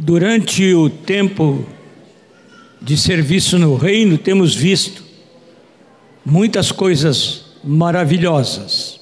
Durante 0.00 0.72
o 0.74 0.88
tempo 0.88 1.66
de 2.80 2.96
serviço 2.96 3.58
no 3.58 3.74
reino, 3.74 4.16
temos 4.16 4.54
visto 4.54 5.02
muitas 6.24 6.70
coisas 6.70 7.46
maravilhosas. 7.64 9.00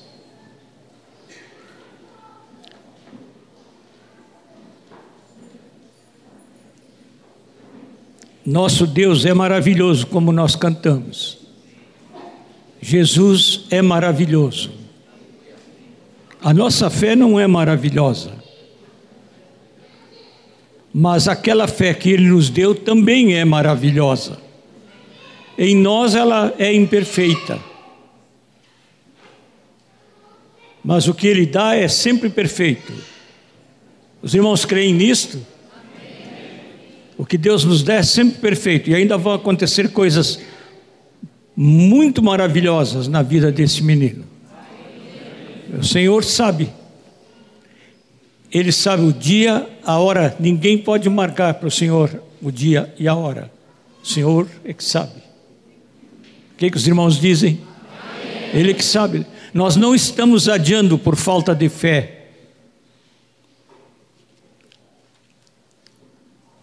Nosso 8.45 8.87
Deus 8.87 9.27
é 9.27 9.35
maravilhoso, 9.35 10.07
como 10.07 10.33
nós 10.33 10.57
cantamos. 10.57 11.37
Jesus 12.81 13.67
é 13.71 13.83
maravilhoso. 13.83 14.71
A 16.41 16.55
nossa 16.55 16.89
fé 16.89 17.15
não 17.15 17.39
é 17.39 17.47
maravilhosa 17.47 18.46
mas 20.99 21.29
aquela 21.29 21.69
fé 21.69 21.93
que 21.93 22.09
Ele 22.09 22.27
nos 22.31 22.49
deu 22.49 22.75
também 22.75 23.35
é 23.35 23.45
maravilhosa. 23.45 24.39
Em 25.59 25.77
nós 25.77 26.15
ela 26.15 26.55
é 26.59 26.73
imperfeita. 26.73 27.61
Mas 30.83 31.07
o 31.07 31.13
que 31.13 31.27
Ele 31.27 31.45
dá 31.45 31.77
é 31.77 31.87
sempre 31.87 32.31
perfeito. 32.31 32.95
Os 34.23 34.35
irmãos 34.35 34.65
creem 34.65 34.95
nisto? 34.95 35.39
O 37.19 37.27
que 37.27 37.37
Deus 37.37 37.63
nos 37.63 37.83
dá 37.83 37.97
é 37.97 38.03
sempre 38.03 38.39
perfeito. 38.39 38.89
E 38.89 38.95
ainda 38.95 39.19
vão 39.19 39.35
acontecer 39.35 39.91
coisas 39.93 40.41
muito 41.55 42.23
maravilhosas 42.23 43.07
na 43.07 43.21
vida 43.21 43.53
desse 43.53 43.83
menino. 43.83 44.25
O 45.79 45.85
Senhor 45.85 46.25
sabe. 46.25 46.71
Ele 48.57 48.73
sabe 48.73 49.05
o 49.05 49.13
dia, 49.13 49.69
a 49.85 49.99
hora. 49.99 50.35
Ninguém 50.41 50.79
pode 50.79 51.11
marcar 51.11 51.53
para 51.53 51.69
o 51.69 51.71
Senhor 51.71 52.23
o 52.41 52.51
dia 52.51 52.91
e 52.99 53.07
a 53.07 53.15
hora. 53.15 53.53
O 54.03 54.07
Senhor 54.07 54.49
é 54.65 54.73
que 54.73 54.83
sabe. 54.83 55.13
O 56.55 56.57
que, 56.57 56.71
que 56.71 56.77
os 56.79 56.89
irmãos 56.89 57.21
dizem? 57.21 57.61
Ele 58.55 58.71
é 58.71 58.75
que 58.75 58.83
sabe. 58.83 59.27
Nós 59.53 59.77
não 59.77 59.95
estamos 59.95 60.49
adiando 60.49 60.97
por 60.97 61.17
falta 61.17 61.55
de 61.55 61.69
fé. 61.69 62.29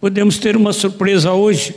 Podemos 0.02 0.40
ter 0.40 0.58
uma 0.58 0.74
surpresa 0.74 1.32
hoje. 1.32 1.76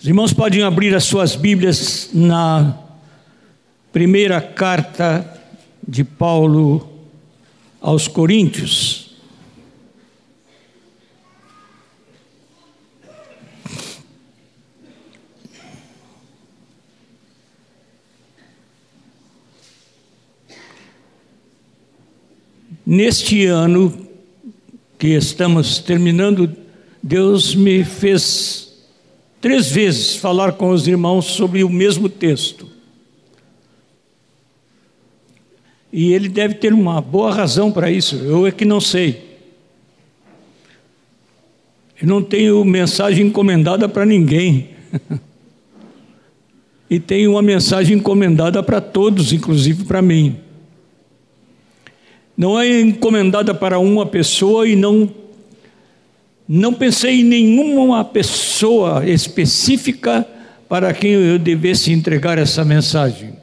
Os 0.00 0.06
irmãos 0.06 0.32
podem 0.32 0.62
abrir 0.62 0.94
as 0.94 1.02
suas 1.02 1.34
Bíblias 1.34 2.10
na 2.14 2.78
primeira 3.92 4.40
carta 4.40 5.28
de 5.86 6.04
Paulo 6.04 6.88
aos 7.80 8.06
Coríntios. 8.06 9.10
Neste 22.86 23.46
ano 23.46 24.08
que 24.96 25.08
estamos 25.08 25.80
terminando, 25.80 26.56
Deus 27.02 27.52
me 27.56 27.82
fez 27.82 28.67
três 29.40 29.70
vezes 29.70 30.16
falar 30.16 30.52
com 30.52 30.70
os 30.70 30.86
irmãos 30.86 31.26
sobre 31.26 31.62
o 31.64 31.68
mesmo 31.68 32.08
texto. 32.08 32.68
E 35.92 36.12
ele 36.12 36.28
deve 36.28 36.54
ter 36.54 36.72
uma 36.72 37.00
boa 37.00 37.32
razão 37.32 37.72
para 37.72 37.90
isso, 37.90 38.16
eu 38.16 38.46
é 38.46 38.50
que 38.50 38.64
não 38.64 38.80
sei. 38.80 39.26
Eu 42.00 42.06
não 42.06 42.22
tenho 42.22 42.64
mensagem 42.64 43.26
encomendada 43.26 43.88
para 43.88 44.06
ninguém. 44.06 44.70
e 46.88 47.00
tenho 47.00 47.32
uma 47.32 47.42
mensagem 47.42 47.96
encomendada 47.96 48.62
para 48.62 48.80
todos, 48.80 49.32
inclusive 49.32 49.84
para 49.84 50.00
mim. 50.00 50.36
Não 52.36 52.58
é 52.58 52.80
encomendada 52.80 53.52
para 53.52 53.80
uma 53.80 54.06
pessoa 54.06 54.68
e 54.68 54.76
não 54.76 55.12
não 56.48 56.72
pensei 56.72 57.20
em 57.20 57.24
nenhuma 57.24 58.02
pessoa 58.02 59.06
específica 59.06 60.26
para 60.66 60.94
quem 60.94 61.10
eu 61.10 61.38
devesse 61.38 61.92
entregar 61.92 62.38
essa 62.38 62.64
mensagem. 62.64 63.34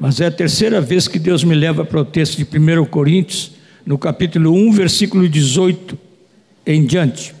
Mas 0.00 0.18
é 0.18 0.26
a 0.26 0.30
terceira 0.30 0.80
vez 0.80 1.06
que 1.06 1.18
Deus 1.18 1.44
me 1.44 1.54
leva 1.54 1.84
para 1.84 2.00
o 2.00 2.04
texto 2.04 2.38
de 2.38 2.44
1 2.44 2.86
Coríntios, 2.86 3.52
no 3.84 3.98
capítulo 3.98 4.54
1, 4.54 4.72
versículo 4.72 5.28
18 5.28 5.98
em 6.66 6.86
diante. 6.86 7.34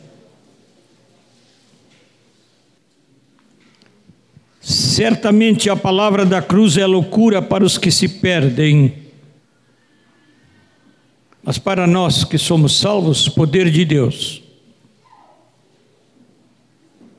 Certamente 4.60 5.70
a 5.70 5.76
palavra 5.76 6.26
da 6.26 6.42
cruz 6.42 6.76
é 6.76 6.84
loucura 6.84 7.40
para 7.40 7.64
os 7.64 7.78
que 7.78 7.90
se 7.90 8.08
perdem, 8.08 8.92
mas 11.42 11.56
para 11.56 11.86
nós 11.86 12.24
que 12.24 12.36
somos 12.36 12.78
salvos, 12.78 13.26
poder 13.26 13.70
de 13.70 13.86
Deus 13.86 14.47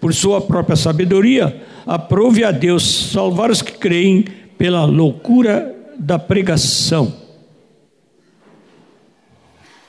por 0.00 0.14
sua 0.14 0.40
própria 0.40 0.76
sabedoria, 0.76 1.62
aprove 1.86 2.44
a 2.44 2.50
Deus 2.50 3.10
salvar 3.12 3.50
os 3.50 3.62
que 3.62 3.72
creem 3.72 4.24
pela 4.56 4.84
loucura 4.84 5.74
da 5.98 6.18
pregação. 6.18 7.12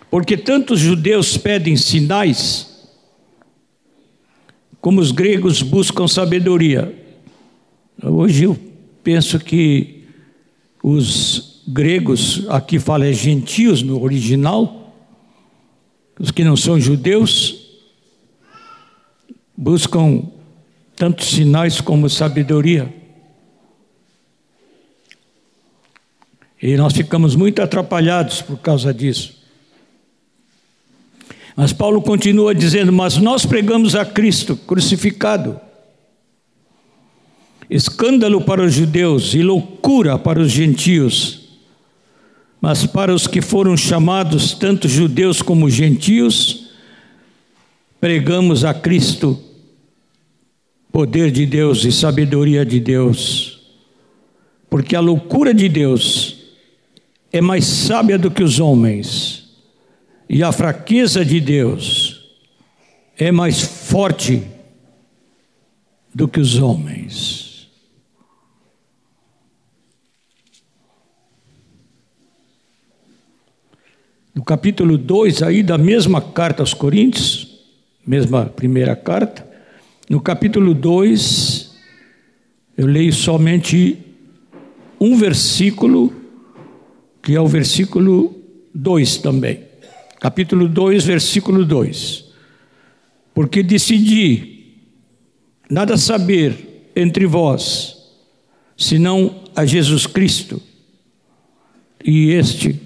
Porque 0.09 0.35
tanto 0.35 0.73
os 0.73 0.79
judeus 0.79 1.37
pedem 1.37 1.75
sinais, 1.75 2.87
como 4.81 4.99
os 4.99 5.11
gregos 5.11 5.61
buscam 5.61 6.07
sabedoria. 6.07 6.95
Hoje 8.01 8.45
eu 8.45 8.57
penso 9.03 9.37
que 9.39 10.05
os 10.81 11.61
gregos, 11.67 12.45
aqui 12.49 12.79
fala 12.79 13.05
é 13.05 13.13
gentios 13.13 13.83
no 13.83 14.01
original, 14.01 14.95
os 16.19 16.31
que 16.31 16.43
não 16.43 16.55
são 16.55 16.79
judeus, 16.79 17.58
buscam 19.61 20.23
tanto 20.95 21.25
sinais 21.25 21.81
como 21.81 22.09
sabedoria. 22.09 22.93
E 26.61 26.77
nós 26.77 26.93
ficamos 26.93 27.35
muito 27.35 27.61
atrapalhados 27.61 28.41
por 28.41 28.57
causa 28.59 28.93
disso. 28.93 29.37
Mas 31.57 31.73
Paulo 31.73 32.01
continua 32.01 32.55
dizendo: 32.55 32.93
Mas 32.93 33.17
nós 33.17 33.45
pregamos 33.45 33.95
a 33.95 34.05
Cristo 34.05 34.55
crucificado, 34.55 35.59
escândalo 37.69 38.39
para 38.39 38.63
os 38.63 38.73
judeus 38.73 39.33
e 39.33 39.41
loucura 39.41 40.17
para 40.17 40.39
os 40.39 40.51
gentios. 40.51 41.49
Mas 42.61 42.85
para 42.85 43.13
os 43.13 43.27
que 43.27 43.41
foram 43.41 43.75
chamados, 43.75 44.53
tanto 44.53 44.87
judeus 44.87 45.41
como 45.41 45.69
gentios, 45.69 46.71
pregamos 47.99 48.63
a 48.63 48.73
Cristo 48.73 49.48
poder 50.91 51.31
de 51.31 51.45
Deus 51.45 51.85
e 51.85 51.91
sabedoria 51.91 52.65
de 52.65 52.79
Deus, 52.79 53.77
porque 54.69 54.95
a 54.95 54.99
loucura 54.99 55.53
de 55.53 55.69
Deus 55.69 56.37
é 57.31 57.41
mais 57.41 57.65
sábia 57.65 58.17
do 58.17 58.31
que 58.31 58.43
os 58.43 58.59
homens, 58.59 59.47
e 60.27 60.43
a 60.43 60.51
fraqueza 60.51 61.23
de 61.23 61.39
Deus 61.39 62.29
é 63.17 63.31
mais 63.31 63.61
forte 63.61 64.43
do 66.13 66.27
que 66.27 66.39
os 66.39 66.57
homens. 66.57 67.67
No 74.33 74.43
capítulo 74.43 74.97
2 74.97 75.43
aí 75.43 75.61
da 75.61 75.77
mesma 75.77 76.21
carta 76.21 76.63
aos 76.63 76.73
Coríntios, 76.73 77.59
mesma 78.05 78.45
primeira 78.45 78.95
carta, 78.95 79.48
no 80.09 80.19
capítulo 80.19 80.73
2, 80.73 81.71
eu 82.75 82.87
leio 82.87 83.13
somente 83.13 83.95
um 84.99 85.15
versículo, 85.15 86.11
que 87.21 87.35
é 87.35 87.39
o 87.39 87.45
versículo 87.45 88.35
2 88.73 89.17
também. 89.17 89.63
Capítulo 90.19 90.67
2, 90.67 91.05
versículo 91.05 91.63
2. 91.63 92.25
Porque 93.35 93.61
decidi 93.61 94.73
nada 95.69 95.95
saber 95.95 96.91
entre 96.95 97.27
vós, 97.27 97.95
senão 98.75 99.43
a 99.55 99.63
Jesus 99.63 100.07
Cristo 100.07 100.59
e 102.03 102.31
este 102.31 102.81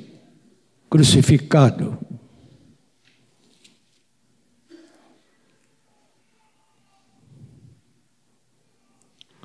crucificado. 0.90 1.98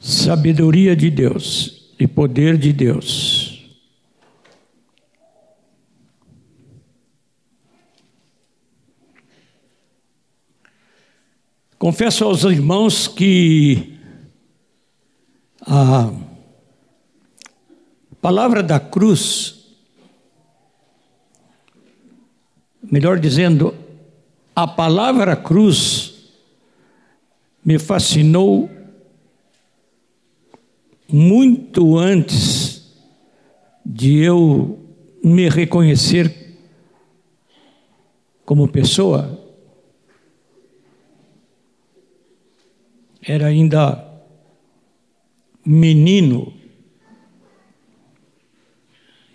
Sabedoria 0.08 0.96
de 0.96 1.10
Deus 1.10 1.92
e 1.98 2.06
poder 2.06 2.56
de 2.56 2.72
Deus. 2.72 3.68
Confesso 11.78 12.24
aos 12.24 12.42
irmãos 12.44 13.06
que 13.06 13.98
a 15.60 16.10
palavra 18.22 18.62
da 18.62 18.80
cruz, 18.80 19.76
melhor 22.82 23.20
dizendo, 23.20 23.74
a 24.56 24.66
palavra 24.66 25.36
cruz 25.36 26.32
me 27.62 27.78
fascinou 27.78 28.77
muito 31.10 31.96
antes 31.96 32.92
de 33.84 34.18
eu 34.18 34.78
me 35.24 35.48
reconhecer 35.48 36.58
como 38.44 38.68
pessoa. 38.68 39.38
Era 43.22 43.46
ainda 43.46 44.06
menino 45.64 46.52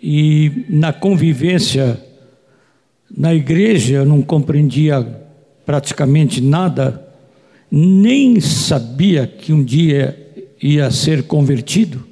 e 0.02 0.66
na 0.68 0.92
convivência 0.92 2.00
na 3.16 3.34
igreja 3.34 3.96
eu 3.96 4.04
não 4.04 4.20
compreendia 4.20 5.02
praticamente 5.64 6.40
nada, 6.40 7.08
nem 7.70 8.40
sabia 8.40 9.26
que 9.26 9.52
um 9.52 9.62
dia 9.62 10.23
ia 10.66 10.90
ser 10.90 11.24
convertido 11.24 12.08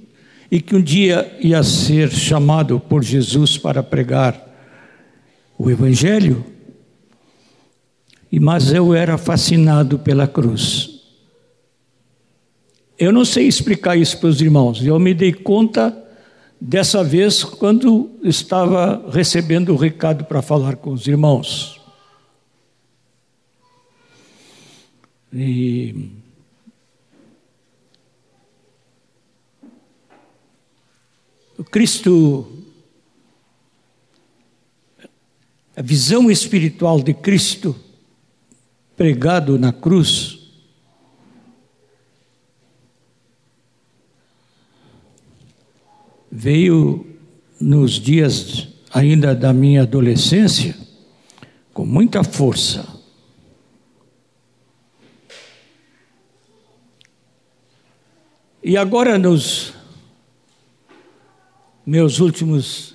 e 0.51 0.61
que 0.61 0.77
um 0.77 0.83
dia 0.83 1.35
ia 1.41 1.63
ser 1.63 2.11
chamado 2.11 2.79
por 2.79 3.03
Jesus 3.03 3.57
para 3.57 3.83
pregar 3.83 4.47
o 5.59 5.71
Evangelho. 5.71 6.45
Mas 8.31 8.71
eu 8.71 8.93
era 8.93 9.17
fascinado 9.17 9.99
pela 9.99 10.27
cruz. 10.27 10.91
Eu 12.99 13.11
não 13.11 13.25
sei 13.25 13.47
explicar 13.47 13.97
isso 13.97 14.19
para 14.21 14.29
os 14.29 14.43
irmãos. 14.43 14.85
Eu 14.85 14.99
me 14.99 15.15
dei 15.15 15.33
conta 15.33 15.97
dessa 16.61 17.03
vez 17.03 17.43
quando 17.43 18.11
estava 18.23 19.11
recebendo 19.11 19.73
o 19.73 19.77
recado 19.77 20.27
para 20.27 20.43
falar 20.43 20.77
com 20.77 20.93
os 20.93 21.07
irmãos. 21.07 21.81
E 25.33 26.22
Cristo, 31.71 32.47
a 35.77 35.83
visão 35.83 36.31
espiritual 36.31 37.01
de 37.01 37.15
Cristo 37.15 37.77
pregado 38.97 39.59
na 39.59 39.73
cruz, 39.73 40.39
veio 46.31 47.07
nos 47.61 47.93
dias 47.93 48.69
ainda 48.93 49.35
da 49.35 49.53
minha 49.53 49.83
adolescência 49.83 50.75
com 51.73 51.85
muita 51.85 52.25
força. 52.25 52.87
E 58.63 58.77
agora, 58.77 59.19
nos 59.19 59.75
meus 61.87 62.21
últimos 62.21 62.95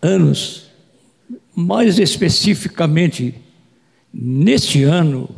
anos, 0.00 0.68
mais 1.54 1.98
especificamente 1.98 3.34
neste 4.12 4.84
ano, 4.84 5.28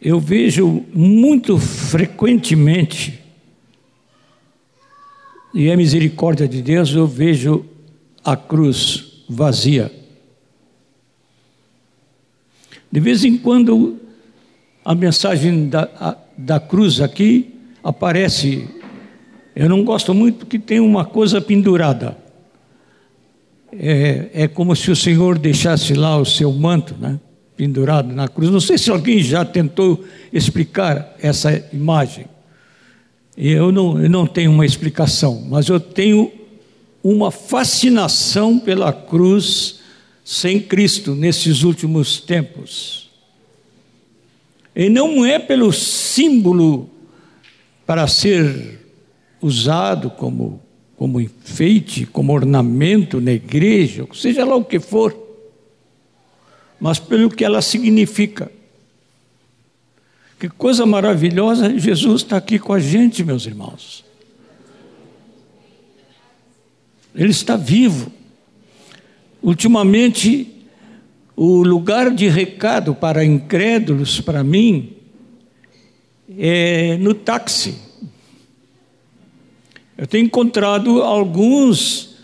eu 0.00 0.18
vejo 0.20 0.84
muito 0.94 1.58
frequentemente 1.58 3.18
e 5.54 5.70
a 5.70 5.76
misericórdia 5.76 6.46
de 6.46 6.62
Deus, 6.62 6.90
eu 6.90 7.06
vejo 7.06 7.64
a 8.22 8.36
cruz 8.36 9.24
vazia. 9.28 9.90
De 12.90 13.00
vez 13.00 13.24
em 13.24 13.36
quando, 13.36 13.98
a 14.84 14.94
mensagem 14.94 15.68
da, 15.68 15.90
a, 15.98 16.16
da 16.36 16.60
cruz 16.60 17.00
aqui 17.00 17.54
aparece. 17.82 18.68
Eu 19.58 19.68
não 19.68 19.82
gosto 19.82 20.14
muito 20.14 20.38
porque 20.38 20.56
tem 20.56 20.78
uma 20.78 21.04
coisa 21.04 21.40
pendurada. 21.40 22.16
É, 23.72 24.30
é 24.32 24.48
como 24.48 24.76
se 24.76 24.88
o 24.88 24.94
Senhor 24.94 25.36
deixasse 25.36 25.94
lá 25.94 26.16
o 26.16 26.24
seu 26.24 26.52
manto, 26.52 26.94
né? 26.96 27.18
pendurado 27.56 28.14
na 28.14 28.28
cruz. 28.28 28.52
Não 28.52 28.60
sei 28.60 28.78
se 28.78 28.88
alguém 28.88 29.20
já 29.20 29.44
tentou 29.44 30.04
explicar 30.32 31.16
essa 31.20 31.52
imagem. 31.72 32.26
Eu 33.36 33.72
não, 33.72 34.00
eu 34.00 34.08
não 34.08 34.28
tenho 34.28 34.52
uma 34.52 34.64
explicação, 34.64 35.44
mas 35.50 35.66
eu 35.66 35.80
tenho 35.80 36.30
uma 37.02 37.32
fascinação 37.32 38.60
pela 38.60 38.92
cruz 38.92 39.80
sem 40.24 40.60
Cristo 40.60 41.16
nesses 41.16 41.64
últimos 41.64 42.20
tempos. 42.20 43.10
E 44.74 44.88
não 44.88 45.26
é 45.26 45.36
pelo 45.36 45.72
símbolo 45.72 46.88
para 47.84 48.06
ser 48.06 48.78
usado 49.40 50.10
como, 50.10 50.60
como 50.96 51.20
enfeite, 51.20 52.06
como 52.06 52.32
ornamento 52.32 53.20
na 53.20 53.32
igreja, 53.32 54.06
seja 54.14 54.44
lá 54.44 54.56
o 54.56 54.64
que 54.64 54.80
for, 54.80 55.16
mas 56.80 56.98
pelo 56.98 57.30
que 57.30 57.44
ela 57.44 57.62
significa. 57.62 58.50
Que 60.38 60.48
coisa 60.48 60.86
maravilhosa, 60.86 61.76
Jesus 61.76 62.22
está 62.22 62.36
aqui 62.36 62.58
com 62.58 62.72
a 62.72 62.78
gente, 62.78 63.24
meus 63.24 63.44
irmãos. 63.44 64.04
Ele 67.12 67.32
está 67.32 67.56
vivo. 67.56 68.12
Ultimamente, 69.42 70.64
o 71.34 71.64
lugar 71.64 72.12
de 72.12 72.28
recado 72.28 72.94
para 72.94 73.24
incrédulos, 73.24 74.20
para 74.20 74.44
mim, 74.44 74.96
é 76.38 76.96
no 76.98 77.14
táxi. 77.14 77.87
Eu 79.98 80.06
tenho 80.06 80.26
encontrado 80.26 81.02
alguns 81.02 82.14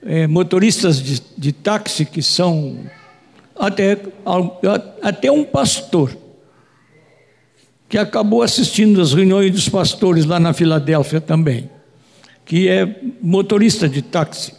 é, 0.00 0.28
motoristas 0.28 1.02
de, 1.02 1.20
de 1.36 1.50
táxi 1.50 2.04
que 2.04 2.22
são 2.22 2.88
até, 3.56 3.98
até 5.02 5.32
um 5.32 5.44
pastor 5.44 6.16
que 7.88 7.98
acabou 7.98 8.42
assistindo 8.42 9.00
as 9.00 9.12
reuniões 9.12 9.50
dos 9.50 9.68
pastores 9.68 10.24
lá 10.24 10.38
na 10.38 10.52
Filadélfia 10.52 11.20
também, 11.20 11.68
que 12.44 12.68
é 12.68 13.00
motorista 13.20 13.88
de 13.88 14.02
táxi. 14.02 14.54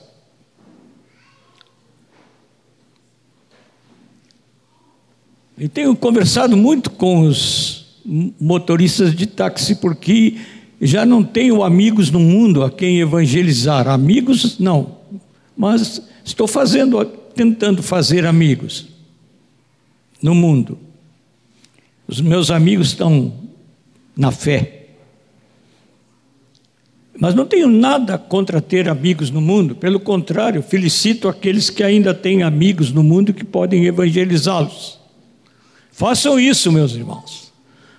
E 5.58 5.70
tenho 5.70 5.96
conversado 5.96 6.58
muito 6.58 6.90
com 6.92 7.22
os 7.22 8.02
motoristas 8.06 9.16
de 9.16 9.26
táxi, 9.26 9.76
porque 9.76 10.38
já 10.82 11.06
não 11.06 11.24
tenho 11.24 11.64
amigos 11.64 12.12
no 12.12 12.20
mundo 12.20 12.64
a 12.64 12.70
quem 12.70 13.00
evangelizar. 13.00 13.88
Amigos, 13.88 14.60
não. 14.60 14.98
Mas 15.56 16.02
estou 16.24 16.48
fazendo, 16.48 17.04
tentando 17.36 17.82
fazer 17.82 18.26
amigos 18.26 18.88
no 20.22 20.36
mundo. 20.36 20.78
Os 22.08 22.22
meus 22.22 22.52
amigos 22.52 22.90
estão 22.90 23.34
na 24.16 24.32
fé. 24.32 24.78
Mas 27.20 27.34
não 27.34 27.46
tenho 27.46 27.68
nada 27.68 28.18
contra 28.18 28.62
ter 28.62 28.88
amigos 28.88 29.32
no 29.32 29.42
mundo, 29.42 29.76
pelo 29.76 30.00
contrário, 30.00 30.62
felicito 30.62 31.28
aqueles 31.28 31.70
que 31.70 31.84
ainda 31.84 32.14
têm 32.14 32.44
amigos 32.44 32.92
no 32.92 33.04
mundo 33.04 33.34
que 33.34 33.44
podem 33.44 33.86
evangelizá-los. 33.86 35.00
Façam 35.92 36.40
isso, 36.40 36.72
meus 36.72 36.94
irmãos. 36.94 37.52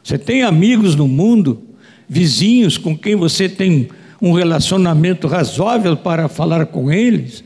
Você 0.04 0.16
tem 0.16 0.44
amigos 0.44 0.94
no 0.94 1.08
mundo, 1.08 1.61
vizinhos 2.08 2.78
com 2.78 2.96
quem 2.96 3.14
você 3.14 3.48
tem 3.48 3.88
um 4.20 4.32
relacionamento 4.32 5.26
razoável 5.26 5.96
para 5.96 6.28
falar 6.28 6.66
com 6.66 6.90
eles, 6.90 7.44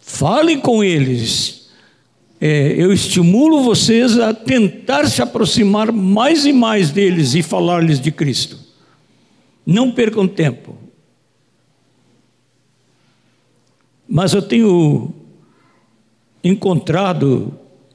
fale 0.00 0.58
com 0.58 0.82
eles. 0.82 1.68
É, 2.40 2.74
eu 2.76 2.92
estimulo 2.92 3.62
vocês 3.62 4.18
a 4.18 4.32
tentar 4.32 5.06
se 5.08 5.20
aproximar 5.20 5.90
mais 5.90 6.46
e 6.46 6.52
mais 6.52 6.90
deles 6.90 7.34
e 7.34 7.42
falar-lhes 7.42 8.00
de 8.00 8.12
Cristo. 8.12 8.58
Não 9.66 9.90
percam 9.90 10.26
tempo. 10.28 10.76
Mas 14.08 14.32
eu 14.32 14.40
tenho 14.40 15.12
encontrado 16.42 17.52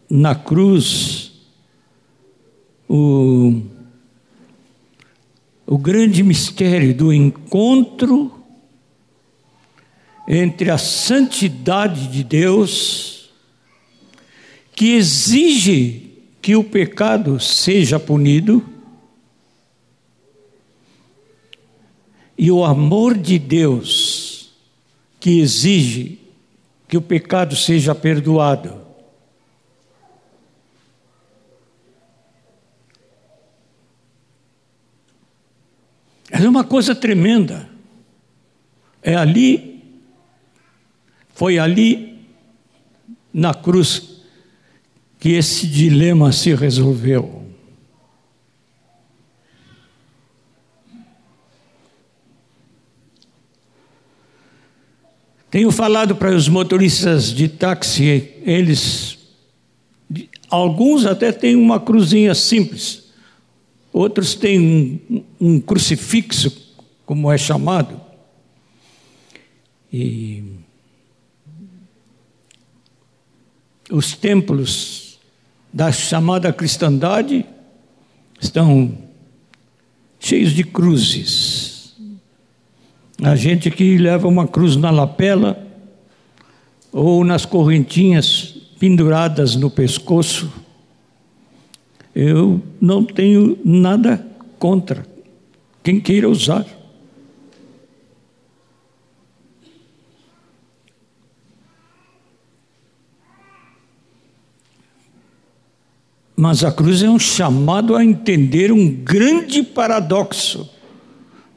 na 0.10 0.36
cruz 0.36 1.32
o, 2.88 3.62
o 5.74 5.78
grande 5.80 6.22
mistério 6.22 6.94
do 6.94 7.12
encontro 7.12 8.32
entre 10.28 10.70
a 10.70 10.78
santidade 10.78 12.10
de 12.10 12.24
Deus, 12.24 13.32
que 14.76 14.94
exige 14.94 16.12
que 16.44 16.56
o 16.56 16.64
pecado 16.64 17.40
seja 17.40 18.00
punido, 18.00 18.64
e 22.38 22.52
o 22.52 22.64
amor 22.64 23.18
de 23.18 23.40
Deus, 23.40 24.52
que 25.20 25.40
exige 25.40 26.20
que 26.88 26.98
o 26.98 27.02
pecado 27.02 27.56
seja 27.56 27.96
perdoado. 27.96 28.83
É 36.36 36.50
uma 36.50 36.64
coisa 36.64 36.96
tremenda. 36.96 37.70
É 39.04 39.14
ali, 39.14 39.84
foi 41.36 41.60
ali 41.60 42.26
na 43.32 43.54
cruz 43.54 44.24
que 45.20 45.34
esse 45.34 45.68
dilema 45.68 46.32
se 46.32 46.56
resolveu. 46.56 47.44
Tenho 55.52 55.72
falado 55.72 56.16
para 56.16 56.36
os 56.36 56.50
motoristas 56.50 57.32
de 57.32 57.48
táxi, 57.48 58.34
eles, 58.44 59.20
alguns 60.50 61.06
até 61.06 61.32
têm 61.32 61.56
uma 61.56 61.80
cruzinha 61.80 62.34
simples, 62.34 63.03
outros 63.94 64.34
têm 64.34 65.00
um, 65.10 65.24
um 65.40 65.62
crucifixo, 65.62 66.52
como 67.06 67.32
é 67.32 67.38
chamado. 67.38 68.02
E 69.92 70.44
os 73.92 74.14
templos 74.14 75.20
da 75.72 75.92
chamada 75.92 76.52
cristandade 76.52 77.46
estão 78.42 78.98
cheios 80.20 80.52
de 80.52 80.64
cruzes. 80.64 81.96
A 83.22 83.36
gente 83.36 83.70
que 83.70 83.98
leva 83.98 84.28
uma 84.28 84.48
cruz 84.48 84.76
na 84.76 84.90
lapela 84.90 85.68
ou 86.92 87.24
nas 87.24 87.46
correntinhas 87.46 88.56
penduradas 88.80 89.56
no 89.56 89.70
pescoço. 89.70 90.52
Eu 92.16 92.62
não 92.80 93.04
tenho 93.04 93.58
nada 93.66 94.26
contra 94.60 95.06
quem 95.82 96.00
queira 96.00 96.30
usar. 96.30 96.66
Mas 106.36 106.64
a 106.64 106.72
cruz 106.72 107.02
é 107.02 107.10
um 107.10 107.20
chamado 107.20 107.96
a 107.96 108.04
entender 108.04 108.72
um 108.72 108.90
grande 108.90 109.64
paradoxo 109.64 110.70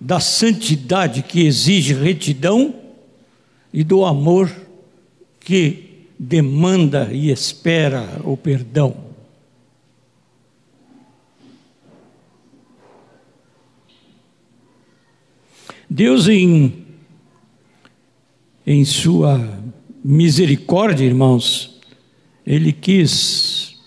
da 0.00 0.20
santidade 0.20 1.22
que 1.22 1.46
exige 1.46 1.94
retidão 1.94 2.74
e 3.72 3.82
do 3.82 4.04
amor 4.04 4.50
que 5.40 6.06
demanda 6.18 7.08
e 7.12 7.30
espera 7.30 8.20
o 8.24 8.36
perdão. 8.36 9.05
Deus, 15.88 16.28
em, 16.28 16.84
em 18.66 18.84
sua 18.84 19.62
misericórdia, 20.04 21.04
irmãos, 21.04 21.80
Ele 22.44 22.72
quis 22.72 23.78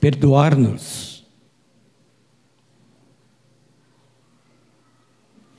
perdoar-nos 0.00 1.08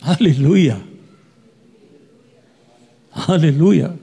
Aleluia. 0.02 0.82
Aleluia. 3.12 4.00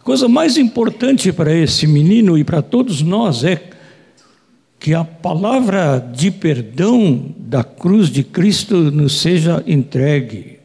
A 0.00 0.02
coisa 0.02 0.28
mais 0.28 0.56
importante 0.56 1.32
para 1.32 1.54
esse 1.54 1.86
menino 1.86 2.38
e 2.38 2.42
para 2.42 2.62
todos 2.62 3.02
nós 3.02 3.44
é 3.44 3.67
que 4.78 4.94
a 4.94 5.04
palavra 5.04 5.98
de 5.98 6.30
perdão 6.30 7.34
da 7.36 7.64
cruz 7.64 8.08
de 8.08 8.22
Cristo 8.22 8.76
nos 8.76 9.20
seja 9.20 9.62
entregue. 9.66 10.58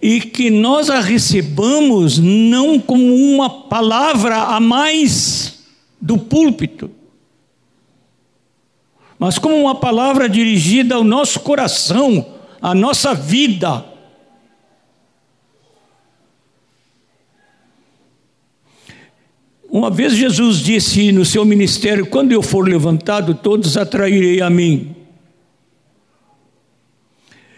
E 0.00 0.20
que 0.20 0.48
nós 0.48 0.88
a 0.88 1.00
recebamos 1.00 2.18
não 2.18 2.78
como 2.78 3.14
uma 3.14 3.50
palavra 3.50 4.36
a 4.36 4.60
mais 4.60 5.58
do 6.00 6.16
púlpito, 6.16 6.90
mas 9.18 9.38
como 9.38 9.56
uma 9.56 9.74
palavra 9.74 10.28
dirigida 10.28 10.94
ao 10.94 11.02
nosso 11.02 11.40
coração, 11.40 12.24
a 12.62 12.74
nossa 12.74 13.12
vida. 13.14 13.84
Uma 19.70 19.90
vez 19.90 20.14
Jesus 20.14 20.58
disse 20.58 21.12
no 21.12 21.24
seu 21.24 21.44
ministério: 21.44 22.06
Quando 22.06 22.32
eu 22.32 22.42
for 22.42 22.66
levantado, 22.66 23.34
todos 23.34 23.76
atrairei 23.76 24.40
a 24.40 24.48
mim. 24.48 24.96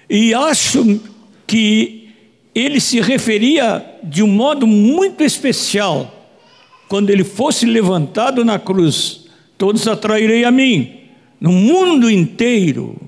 E 0.08 0.34
acho 0.34 1.00
que 1.46 2.08
ele 2.52 2.80
se 2.80 3.00
referia 3.00 3.84
de 4.02 4.24
um 4.24 4.26
modo 4.26 4.66
muito 4.66 5.22
especial. 5.22 6.16
Quando 6.88 7.10
ele 7.10 7.22
fosse 7.22 7.64
levantado 7.64 8.44
na 8.44 8.58
cruz, 8.58 9.26
todos 9.56 9.86
atrairei 9.86 10.44
a 10.44 10.50
mim. 10.50 10.96
No 11.40 11.52
mundo 11.52 12.10
inteiro, 12.10 13.00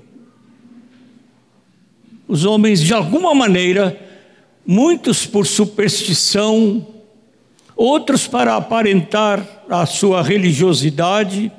os 2.25 2.45
homens, 2.45 2.81
de 2.81 2.93
alguma 2.93 3.35
maneira, 3.35 3.99
muitos 4.65 5.25
por 5.25 5.45
superstição, 5.45 6.87
outros 7.75 8.27
para 8.27 8.55
aparentar 8.55 9.65
a 9.69 9.85
sua 9.85 10.21
religiosidade, 10.21 11.51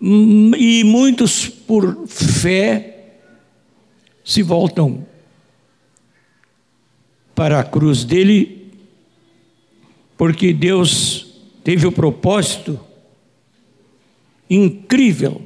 e 0.00 0.84
muitos 0.84 1.48
por 1.48 2.06
fé, 2.06 2.90
se 4.24 4.42
voltam 4.42 5.06
para 7.34 7.60
a 7.60 7.64
cruz 7.64 8.04
dele, 8.04 8.72
porque 10.16 10.52
Deus 10.52 11.40
teve 11.62 11.86
o 11.86 11.92
propósito 11.92 12.78
incrível 14.48 15.42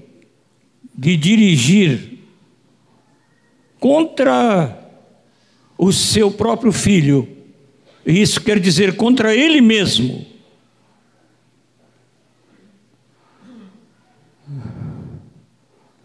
de 0.94 1.16
dirigir 1.16 2.18
contra 3.78 4.90
o 5.76 5.92
seu 5.92 6.30
próprio 6.30 6.72
filho. 6.72 7.37
Isso 8.08 8.40
quer 8.40 8.58
dizer 8.58 8.96
contra 8.96 9.34
ele 9.34 9.60
mesmo. 9.60 10.26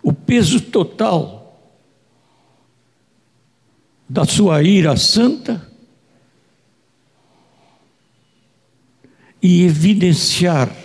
O 0.02 0.12
peso 0.12 0.60
total 0.60 1.58
da 4.10 4.26
sua 4.26 4.62
ira 4.62 4.98
santa 4.98 5.66
e 9.42 9.64
evidenciar 9.64 10.76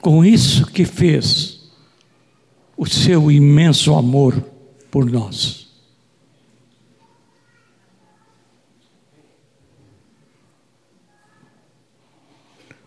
com 0.00 0.24
isso 0.24 0.66
que 0.66 0.86
fez 0.86 1.70
o 2.74 2.86
seu 2.86 3.30
imenso 3.30 3.94
amor 3.94 4.40
por 4.90 5.04
nós. 5.10 5.63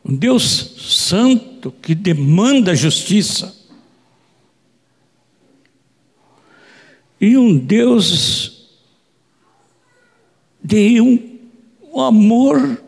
Um 0.07 0.15
Deus 0.15 0.43
santo 0.43 1.71
que 1.71 1.93
demanda 1.93 2.73
justiça. 2.75 3.57
e 7.19 7.37
um 7.37 7.57
Deus 7.57 8.69
de 10.63 11.01
um, 11.01 11.39
um 11.91 12.01
amor 12.01 12.81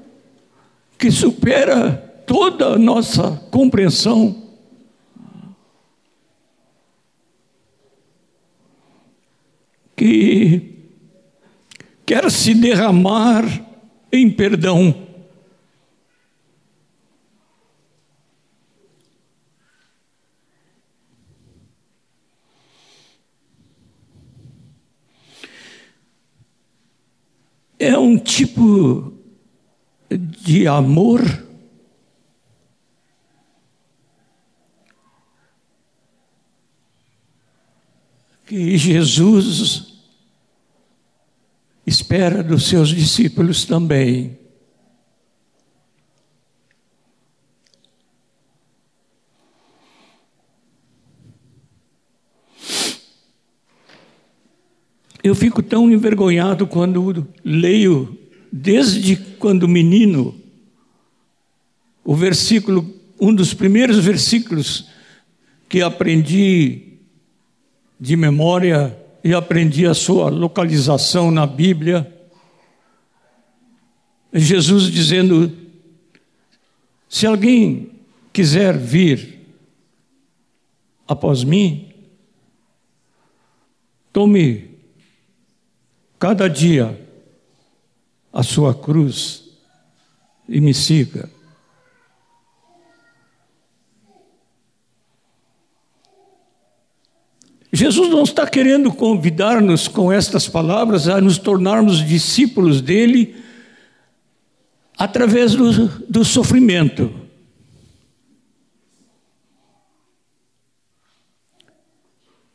que 0.97 1.09
supera 1.09 1.91
toda 2.27 2.73
a 2.73 2.77
nossa 2.77 3.31
compreensão. 3.51 4.49
Que 9.95 10.75
quer 12.05 12.29
se 12.31 12.53
derramar 12.53 13.45
em 14.11 14.29
perdão. 14.29 15.08
É 27.79 27.98
um 27.98 28.17
tipo 28.17 29.13
de 30.12 30.67
amor 30.67 31.21
que 38.45 38.77
Jesus 38.77 40.03
espera 41.86 42.43
dos 42.43 42.67
seus 42.67 42.89
discípulos 42.89 43.63
também. 43.63 44.38
Eu 55.29 55.36
fico 55.36 55.62
tão 55.62 55.91
envergonhado 55.91 56.65
quando 56.65 57.27
leio, 57.45 58.17
desde 58.51 59.15
quando 59.15 59.67
menino, 59.67 60.36
o 62.03 62.15
versículo, 62.15 62.91
um 63.21 63.31
dos 63.36 63.53
primeiros 63.53 64.03
versículos 64.03 64.89
que 65.69 65.83
aprendi 65.83 66.93
de 68.00 68.15
memória 68.15 68.98
e 69.24 69.31
aprendi 69.31 69.86
a 69.86 69.93
sua 69.93 70.31
localização 70.31 71.29
na 71.29 71.45
Bíblia. 71.45 72.12
Jesus 74.33 74.91
dizendo: 74.91 75.55
se 77.07 77.27
alguém 77.27 77.91
quiser 78.33 78.75
vir 78.75 79.45
após 81.07 81.43
mim, 81.43 81.93
tome 84.12 84.68
cada 86.19 86.49
dia 86.49 86.99
a 88.31 88.43
sua 88.43 88.75
cruz 88.75 89.45
e 90.47 90.59
me 90.59 90.73
siga. 90.73 91.29
Jesus 97.71 98.09
não 98.09 98.23
está 98.23 98.47
querendo 98.47 98.91
convidar-nos 98.91 99.88
com 99.88 100.11
estas 100.11 100.47
palavras 100.47 101.07
a 101.07 101.21
nos 101.21 101.38
tornarmos 101.38 102.05
discípulos 102.05 102.81
dele 102.81 103.41
através 104.97 105.53
do, 105.53 105.88
do 106.09 106.25
sofrimento. 106.25 107.13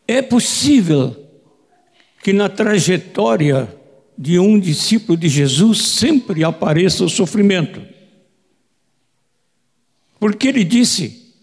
É 0.07 0.21
possível 0.21 1.24
que 2.25 2.33
na 2.33 2.49
trajetória 2.49 3.69
de 4.17 4.39
um 4.39 4.59
discípulo 4.59 5.15
de 5.19 5.29
Jesus 5.29 5.83
sempre 5.83 6.43
apareça 6.43 7.05
o 7.05 7.09
sofrimento. 7.09 7.83
Porque 10.19 10.49
ele 10.49 10.65
disse: 10.65 11.35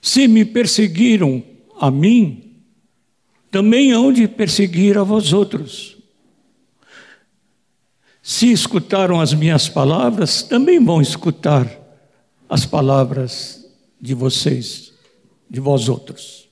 Se 0.00 0.26
me 0.26 0.42
perseguiram 0.42 1.44
a 1.78 1.90
mim, 1.90 2.62
também 3.50 3.92
hão 3.92 4.10
de 4.10 4.26
perseguir 4.26 4.96
a 4.96 5.02
vós 5.02 5.34
outros. 5.34 5.98
Se 8.22 8.50
escutaram 8.50 9.20
as 9.20 9.34
minhas 9.34 9.68
palavras, 9.68 10.42
também 10.42 10.82
vão 10.82 11.02
escutar 11.02 11.70
as 12.48 12.64
palavras 12.64 13.68
de 14.00 14.14
vocês, 14.14 14.94
de 15.50 15.60
vós 15.60 15.90
outros. 15.90 16.45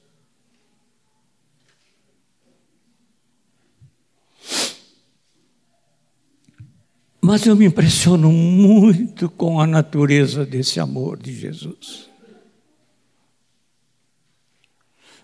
Mas 7.27 7.47
eu 7.47 7.57
me 7.57 7.65
impressiono 7.65 8.31
muito 8.31 9.31
com 9.31 9.59
a 9.59 9.67
natureza 9.67 10.45
desse 10.45 10.79
amor 10.79 11.17
de 11.17 11.33
Jesus. 11.35 12.11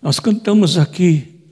Nós 0.01 0.19
cantamos 0.19 0.79
aqui 0.79 1.43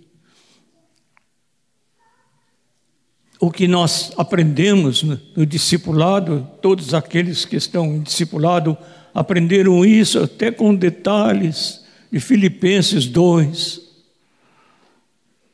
o 3.38 3.50
que 3.50 3.68
nós 3.68 4.10
aprendemos 4.16 5.02
no 5.02 5.44
discipulado, 5.44 6.50
todos 6.62 6.94
aqueles 6.94 7.44
que 7.44 7.56
estão 7.56 7.96
em 7.96 8.00
discipulado 8.00 8.74
aprenderam 9.12 9.84
isso 9.84 10.18
até 10.18 10.50
com 10.50 10.74
detalhes 10.74 11.84
de 12.10 12.20
Filipenses 12.20 13.06
2. 13.06 13.82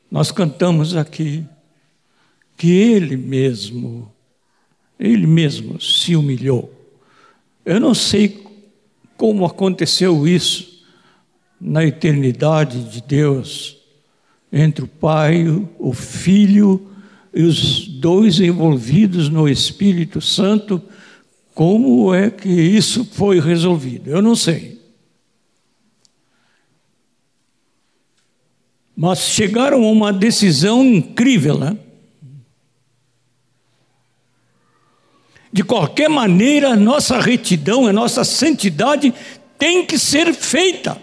Nós 0.09 0.31
cantamos 0.31 0.95
aqui 0.95 1.45
que 2.55 2.71
ele 2.71 3.17
mesmo, 3.17 4.14
ele 4.99 5.27
mesmo 5.27 5.79
se 5.79 6.15
humilhou. 6.15 6.73
Eu 7.65 7.79
não 7.79 7.93
sei 7.93 8.43
como 9.17 9.45
aconteceu 9.45 10.27
isso 10.27 10.83
na 11.59 11.85
eternidade 11.85 12.83
de 12.83 13.01
Deus, 13.01 13.77
entre 14.51 14.83
o 14.83 14.87
Pai, 14.87 15.45
o 15.79 15.93
Filho 15.93 16.89
e 17.33 17.43
os 17.43 17.87
dois 17.87 18.39
envolvidos 18.39 19.29
no 19.29 19.49
Espírito 19.49 20.21
Santo, 20.21 20.81
como 21.53 22.13
é 22.13 22.29
que 22.29 22.49
isso 22.49 23.05
foi 23.05 23.39
resolvido? 23.39 24.09
Eu 24.09 24.21
não 24.21 24.35
sei. 24.35 24.81
Mas 28.95 29.19
chegaram 29.19 29.83
a 29.83 29.91
uma 29.91 30.13
decisão 30.13 30.83
incrível, 30.85 31.57
né? 31.57 31.77
De 35.55 35.63
qualquer 35.63 36.09
maneira, 36.09 36.75
nossa 36.75 37.17
retidão, 37.17 37.87
a 37.87 37.93
nossa 37.93 38.25
santidade 38.25 39.13
tem 39.57 39.85
que 39.85 39.97
ser 39.97 40.33
feita. 40.33 41.01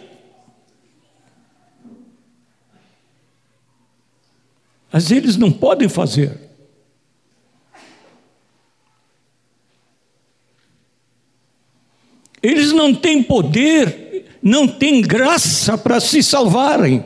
Mas 4.92 5.10
eles 5.10 5.38
não 5.38 5.50
podem 5.50 5.88
fazer. 5.88 6.38
Eles 12.42 12.72
não 12.72 12.94
têm 12.94 13.22
poder, 13.22 14.36
não 14.42 14.68
têm 14.68 15.00
graça 15.00 15.78
para 15.78 15.98
se 15.98 16.22
salvarem. 16.22 17.02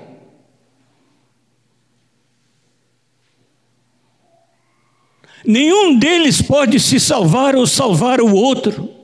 Nenhum 5.44 5.96
deles 5.96 6.42
pode 6.42 6.80
se 6.80 6.98
salvar 6.98 7.54
ou 7.54 7.66
salvar 7.66 8.20
o 8.20 8.34
outro. 8.34 8.96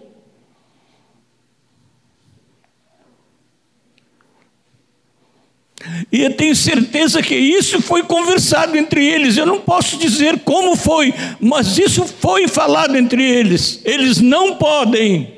E 6.10 6.22
eu 6.22 6.34
tenho 6.34 6.54
certeza 6.54 7.22
que 7.22 7.34
isso 7.34 7.80
foi 7.80 8.02
conversado 8.02 8.76
entre 8.76 9.04
eles. 9.04 9.36
Eu 9.36 9.46
não 9.46 9.60
posso 9.60 9.96
dizer 9.96 10.40
como 10.40 10.76
foi, 10.76 11.12
mas 11.40 11.78
isso 11.78 12.04
foi 12.06 12.46
falado 12.46 12.96
entre 12.96 13.22
eles. 13.22 13.80
Eles 13.84 14.20
não 14.20 14.56
podem. 14.56 15.32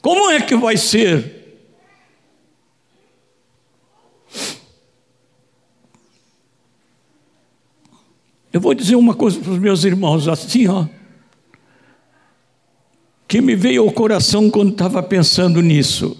Como 0.00 0.30
é 0.30 0.40
que 0.40 0.54
vai 0.54 0.76
ser? 0.76 1.35
Eu 8.56 8.60
vou 8.62 8.72
dizer 8.72 8.96
uma 8.96 9.12
coisa 9.12 9.38
para 9.38 9.52
os 9.52 9.58
meus 9.58 9.84
irmãos 9.84 10.26
assim, 10.26 10.66
ó. 10.66 10.86
Que 13.28 13.42
me 13.42 13.54
veio 13.54 13.82
ao 13.82 13.92
coração 13.92 14.50
quando 14.50 14.70
estava 14.70 15.02
pensando 15.02 15.60
nisso. 15.60 16.16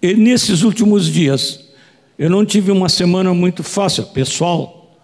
E 0.00 0.14
nesses 0.14 0.62
últimos 0.62 1.04
dias, 1.04 1.68
eu 2.18 2.30
não 2.30 2.42
tive 2.42 2.72
uma 2.72 2.88
semana 2.88 3.34
muito 3.34 3.62
fácil, 3.62 4.06
pessoal. 4.06 4.98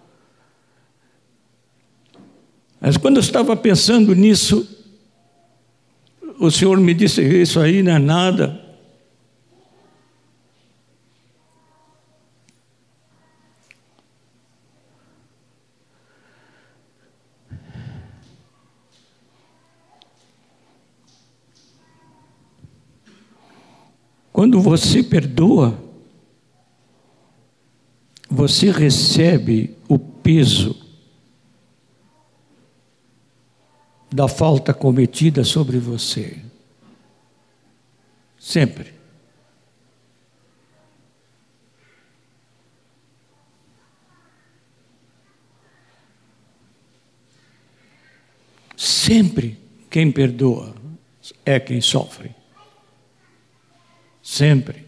Mas 2.81 2.97
quando 2.97 3.17
eu 3.17 3.23
estava 3.23 3.55
pensando 3.55 4.15
nisso, 4.15 4.67
o 6.41 6.51
Senhor 6.51 6.81
me 6.81 6.95
disse: 6.95 7.21
Isso 7.21 7.61
aí 7.61 7.83
não 7.83 7.93
é 7.93 7.99
nada. 7.99 8.58
Quando 24.39 24.61
você 24.61 25.03
perdoa, 25.03 25.77
você 28.31 28.71
recebe 28.71 29.77
o 29.89 29.99
peso 29.99 30.81
da 34.09 34.29
falta 34.29 34.73
cometida 34.73 35.43
sobre 35.43 35.77
você. 35.79 36.39
Sempre. 38.39 38.95
Sempre 48.77 49.59
quem 49.91 50.13
perdoa 50.13 50.77
é 51.45 51.59
quem 51.59 51.81
sofre. 51.81 52.38
Sempre. 54.29 54.85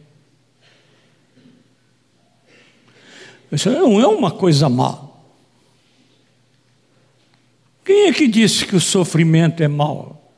Isso 3.51 3.71
não 3.71 3.99
é 3.99 4.07
uma 4.07 4.31
coisa 4.31 4.69
má. 4.69 5.03
Quem 7.83 8.09
é 8.09 8.13
que 8.13 8.29
disse 8.29 8.67
que 8.67 8.77
o 8.77 8.81
sofrimento 8.81 9.63
é 9.63 9.67
mau? 9.67 10.31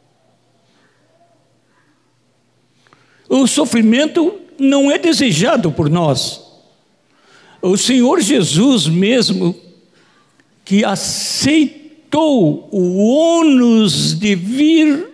O 3.29 3.45
sofrimento 3.49 4.41
não 4.57 4.89
é 4.89 4.99
desejado 4.99 5.73
por 5.73 5.91
nós. 5.91 6.41
O 7.61 7.77
Senhor 7.77 8.21
Jesus 8.21 8.87
mesmo, 8.87 9.61
que 10.65 10.85
aceitou 10.85 12.69
o 12.71 12.99
ônus 12.99 14.17
de 14.17 14.37
vir 14.37 15.09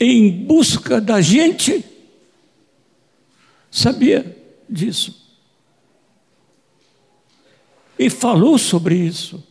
em 0.00 0.30
busca 0.30 0.98
da 0.98 1.20
gente, 1.20 1.84
sabia 3.78 4.36
disso 4.68 5.28
e 7.98 8.08
falou 8.08 8.56
sobre 8.56 8.94
isso. 8.94 9.42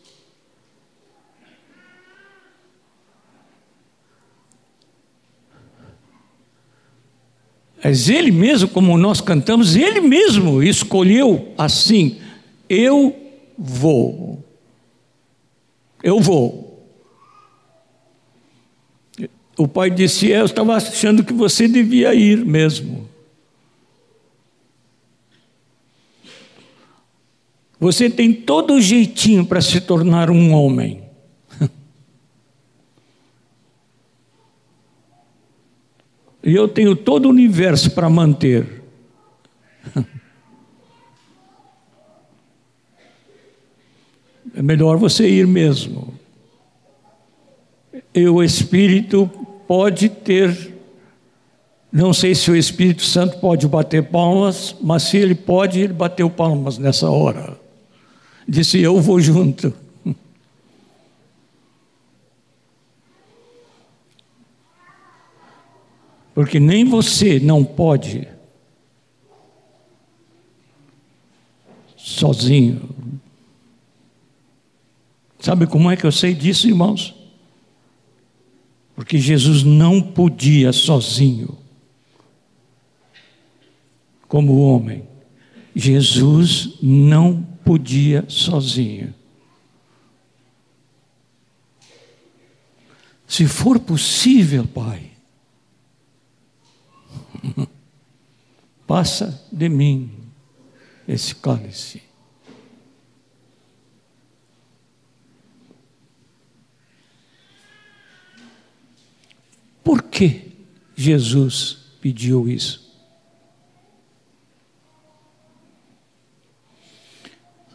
Mas 7.84 8.10
ele 8.10 8.32
mesmo, 8.32 8.68
como 8.68 8.98
nós 8.98 9.22
cantamos, 9.22 9.76
ele 9.76 10.02
mesmo 10.02 10.62
escolheu 10.62 11.54
assim: 11.58 12.20
eu 12.68 13.16
vou. 13.58 14.44
Eu 16.04 16.20
vou. 16.20 16.86
O 19.58 19.68
pai 19.68 19.90
disse: 19.90 20.34
é, 20.34 20.42
Eu 20.42 20.46
estava 20.46 20.76
achando 20.76 21.24
que 21.24 21.32
você 21.32 21.68
devia 21.68 22.13
ir 22.13 22.44
mesmo. 22.46 23.08
Você 27.80 28.10
tem 28.10 28.34
todo 28.34 28.74
o 28.74 28.82
jeitinho 28.82 29.46
para 29.46 29.62
se 29.62 29.80
tornar 29.80 30.30
um 30.30 30.54
homem. 30.54 31.04
E 36.44 36.56
eu 36.56 36.68
tenho 36.68 36.96
todo 36.96 37.26
o 37.26 37.30
universo 37.30 37.92
para 37.92 38.10
manter. 38.10 38.84
É 44.56 44.62
melhor 44.62 44.98
você 44.98 45.30
ir 45.30 45.46
mesmo. 45.46 46.16
E 48.12 48.28
o 48.28 48.42
Espírito 48.42 49.30
pode 49.68 50.10
ter, 50.10 50.74
não 51.92 52.12
sei 52.12 52.34
se 52.34 52.50
o 52.50 52.56
Espírito 52.56 53.04
Santo 53.04 53.38
pode 53.38 53.68
bater 53.68 54.10
palmas, 54.10 54.76
mas 54.82 55.04
se 55.04 55.18
ele 55.18 55.36
pode, 55.36 55.82
ele 55.82 55.94
bateu 55.94 56.28
palmas 56.28 56.80
nessa 56.80 57.08
hora 57.08 57.56
disse: 58.48 58.80
Eu 58.80 59.02
vou 59.02 59.20
junto. 59.20 59.74
Porque 66.34 66.60
nem 66.60 66.86
você 66.86 67.40
não 67.40 67.64
pode 67.64 68.28
sozinho. 71.96 72.90
Sabe 75.40 75.68
como 75.68 75.90
é 75.90 75.98
que 75.98 76.06
eu 76.06 76.12
sei 76.12 76.34
disso, 76.34 76.68
irmãos? 76.68 77.16
Porque 78.96 79.18
Jesus 79.18 79.64
não 79.64 80.02
podia 80.02 80.72
sozinho, 80.72 81.58
como 84.28 84.60
homem. 84.60 85.04
Jesus 85.76 86.78
não 86.82 87.46
podia 87.68 88.24
sozinho. 88.30 89.14
Se 93.28 93.46
for 93.46 93.78
possível, 93.78 94.66
Pai, 94.66 95.12
passa 98.88 99.46
de 99.52 99.68
mim 99.68 100.10
esse 101.06 101.36
cálice. 101.36 102.02
Por 109.84 110.04
que 110.04 110.54
Jesus 110.96 111.80
pediu 112.00 112.48
isso? 112.48 112.87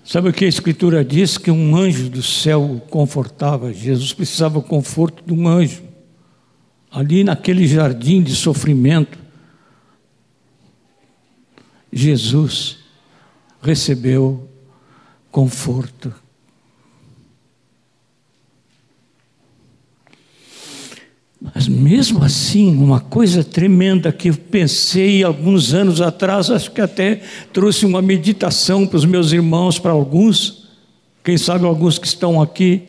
Sabe 0.05 0.29
o 0.29 0.33
que 0.33 0.45
a 0.45 0.49
Escritura 0.49 1.05
diz? 1.05 1.38
Que 1.38 1.51
um 1.51 1.77
anjo 1.77 2.11
do 2.11 2.23
céu 2.23 2.65
o 2.65 2.81
confortava. 2.81 3.73
Jesus 3.73 4.12
precisava 4.12 4.59
do 4.59 4.62
conforto 4.62 5.23
de 5.25 5.33
um 5.33 5.47
anjo. 5.47 5.83
Ali 6.91 7.25
naquele 7.25 7.67
jardim 7.67 8.23
de 8.23 8.35
sofrimento, 8.35 9.19
Jesus 11.93 12.79
recebeu 13.62 14.49
conforto. 15.31 16.12
Mas 21.43 21.67
mesmo 21.67 22.23
assim, 22.23 22.77
uma 22.77 23.01
coisa 23.01 23.43
tremenda 23.43 24.13
que 24.13 24.31
eu 24.31 24.35
pensei 24.37 25.25
alguns 25.25 25.75
anos 25.75 26.01
atrás, 26.01 26.51
acho 26.51 26.71
que 26.71 26.81
até 26.81 27.17
trouxe 27.53 27.85
uma 27.85 28.01
meditação 28.01 28.87
para 28.87 28.97
os 28.97 29.05
meus 29.05 29.33
irmãos, 29.33 29.77
para 29.77 29.91
alguns, 29.91 30.69
quem 31.25 31.37
sabe 31.37 31.65
alguns 31.65 31.99
que 31.99 32.07
estão 32.07 32.41
aqui, 32.41 32.83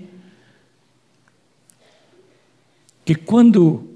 que 3.04 3.16
quando 3.16 3.89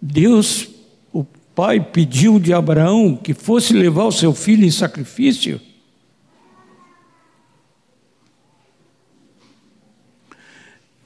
Deus, 0.00 0.66
o 1.12 1.24
Pai, 1.54 1.78
pediu 1.78 2.40
de 2.40 2.54
Abraão 2.54 3.14
que 3.14 3.34
fosse 3.34 3.74
levar 3.74 4.04
o 4.04 4.12
seu 4.12 4.32
filho 4.32 4.64
em 4.64 4.70
sacrifício, 4.70 5.60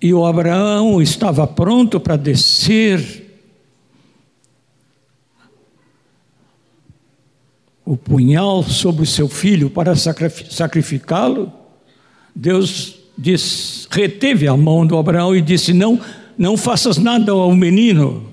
E 0.04 0.12
o 0.12 0.26
Abraão 0.26 1.00
estava 1.00 1.46
pronto 1.46 1.98
para 1.98 2.14
descer 2.14 3.24
o 7.82 7.96
punhal 7.96 8.62
sobre 8.64 9.04
o 9.04 9.06
seu 9.06 9.30
filho 9.30 9.70
para 9.70 9.94
sacrificá-lo. 9.96 11.50
Deus 12.34 12.96
diz, 13.16 13.88
reteve 13.90 14.46
a 14.46 14.54
mão 14.54 14.86
do 14.86 14.98
Abraão 14.98 15.34
e 15.34 15.40
disse: 15.40 15.72
Não, 15.72 15.98
não 16.36 16.54
faças 16.54 16.98
nada 16.98 17.32
ao 17.32 17.54
menino. 17.56 18.30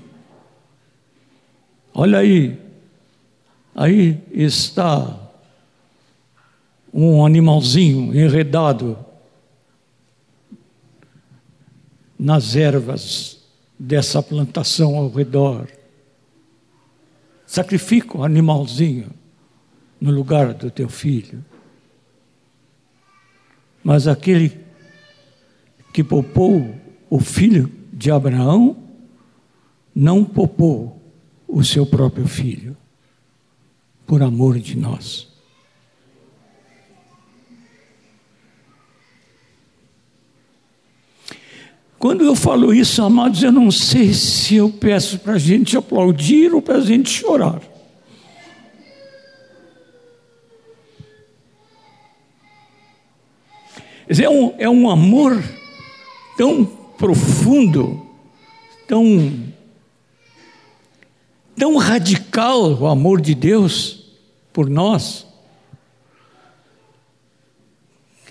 Olha 1.94 2.18
aí, 2.18 2.54
aí 3.74 4.20
está 4.30 5.18
um 6.92 7.24
animalzinho 7.24 8.14
enredado 8.14 9.10
nas 12.22 12.54
ervas 12.54 13.40
dessa 13.76 14.22
plantação 14.22 14.96
ao 14.96 15.10
redor. 15.10 15.66
Sacrifica 17.44 18.16
o 18.16 18.22
animalzinho 18.22 19.10
no 20.00 20.12
lugar 20.12 20.54
do 20.54 20.70
teu 20.70 20.88
filho. 20.88 21.44
Mas 23.82 24.06
aquele 24.06 24.56
que 25.92 26.04
poupou 26.04 26.72
o 27.10 27.18
filho 27.18 27.68
de 27.92 28.12
Abraão, 28.12 28.76
não 29.92 30.24
poupou 30.24 31.02
o 31.48 31.64
seu 31.64 31.84
próprio 31.84 32.28
filho, 32.28 32.76
por 34.06 34.22
amor 34.22 34.60
de 34.60 34.78
nós. 34.78 35.31
Quando 42.02 42.24
eu 42.24 42.34
falo 42.34 42.74
isso, 42.74 43.00
amados, 43.00 43.44
eu 43.44 43.52
não 43.52 43.70
sei 43.70 44.12
se 44.12 44.56
eu 44.56 44.68
peço 44.68 45.20
para 45.20 45.34
a 45.34 45.38
gente 45.38 45.76
aplaudir 45.76 46.52
ou 46.52 46.60
para 46.60 46.78
a 46.78 46.80
gente 46.80 47.08
chorar. 47.08 47.62
É 54.08 54.28
um, 54.28 54.52
é 54.58 54.68
um 54.68 54.90
amor 54.90 55.40
tão 56.36 56.64
profundo, 56.98 58.04
tão, 58.88 59.54
tão 61.56 61.76
radical 61.76 62.80
o 62.80 62.88
amor 62.88 63.20
de 63.20 63.32
Deus 63.32 64.06
por 64.52 64.68
nós, 64.68 65.24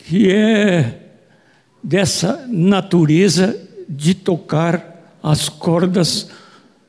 que 0.04 0.30
é 0.30 1.01
dessa 1.84 2.48
natureza 2.48 3.60
de 3.88 4.14
tocar 4.14 5.18
as 5.22 5.50
cordas 5.50 6.30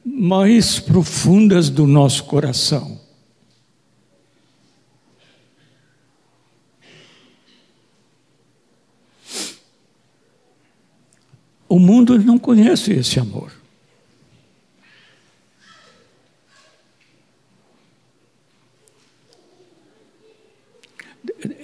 mais 0.05 0.79
profundas 0.81 1.69
do 1.71 1.87
nosso 1.87 2.25
coração. 2.25 3.01
O 11.69 11.79
mundo 11.79 12.19
não 12.19 12.39
conhece 12.39 12.93
esse 12.93 13.19
amor. 13.19 13.62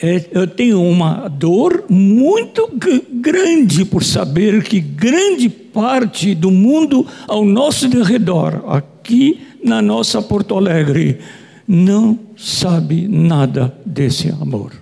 Eu 0.00 0.46
tenho 0.46 0.82
uma 0.82 1.28
dor 1.28 1.84
muito 1.88 2.70
grande 3.12 3.84
por 3.84 4.04
saber 4.04 4.62
que 4.62 4.80
grande 4.80 5.48
parte 5.48 6.34
do 6.34 6.50
mundo 6.50 7.06
ao 7.26 7.44
nosso 7.44 7.88
redor, 8.02 8.64
aqui 8.68 9.46
na 9.62 9.82
nossa 9.82 10.22
Porto 10.22 10.56
Alegre, 10.56 11.18
não 11.66 12.18
sabe 12.36 13.08
nada 13.08 13.76
desse 13.84 14.28
amor. 14.28 14.72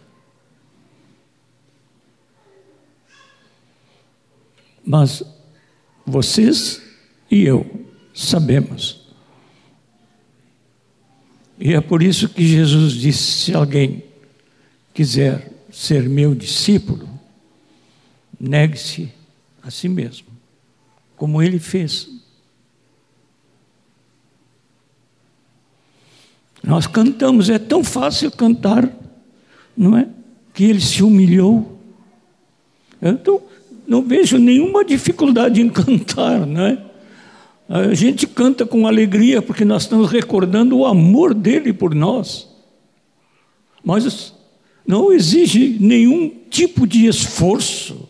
Mas 4.84 5.22
vocês 6.06 6.80
e 7.30 7.42
eu 7.44 7.66
sabemos. 8.14 9.00
E 11.58 11.74
é 11.74 11.80
por 11.80 12.02
isso 12.02 12.28
que 12.28 12.46
Jesus 12.46 12.92
disse: 12.92 13.22
se 13.22 13.54
alguém 13.54 14.04
quiser 14.96 15.52
ser 15.70 16.08
meu 16.08 16.34
discípulo, 16.34 17.06
negue-se 18.40 19.12
a 19.62 19.70
si 19.70 19.90
mesmo, 19.90 20.28
como 21.18 21.42
ele 21.42 21.58
fez. 21.58 22.08
Nós 26.64 26.86
cantamos, 26.86 27.50
é 27.50 27.58
tão 27.58 27.84
fácil 27.84 28.30
cantar, 28.30 28.90
não 29.76 29.98
é? 29.98 30.08
Que 30.54 30.64
ele 30.64 30.80
se 30.80 31.02
humilhou. 31.02 31.78
Então, 33.02 33.42
não 33.86 34.00
vejo 34.00 34.38
nenhuma 34.38 34.82
dificuldade 34.82 35.60
em 35.60 35.68
cantar, 35.68 36.46
não 36.46 36.62
é? 36.62 36.82
A 37.68 37.92
gente 37.92 38.26
canta 38.26 38.64
com 38.64 38.86
alegria 38.86 39.42
porque 39.42 39.64
nós 39.64 39.82
estamos 39.82 40.10
recordando 40.10 40.78
o 40.78 40.86
amor 40.86 41.34
dele 41.34 41.74
por 41.74 41.94
nós. 41.94 42.48
Mas 43.84 44.34
não 44.86 45.12
exige 45.12 45.78
nenhum 45.80 46.28
tipo 46.48 46.86
de 46.86 47.06
esforço 47.06 48.08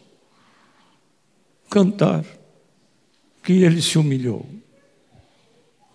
cantar 1.71 2.25
que 3.43 3.62
ele 3.62 3.81
se 3.81 3.99
humilhou, 3.99 4.47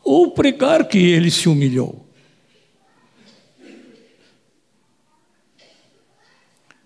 ou 0.04 0.32
pregar 0.32 0.88
que 0.88 0.98
ele 0.98 1.30
se 1.30 1.48
humilhou. 1.48 2.08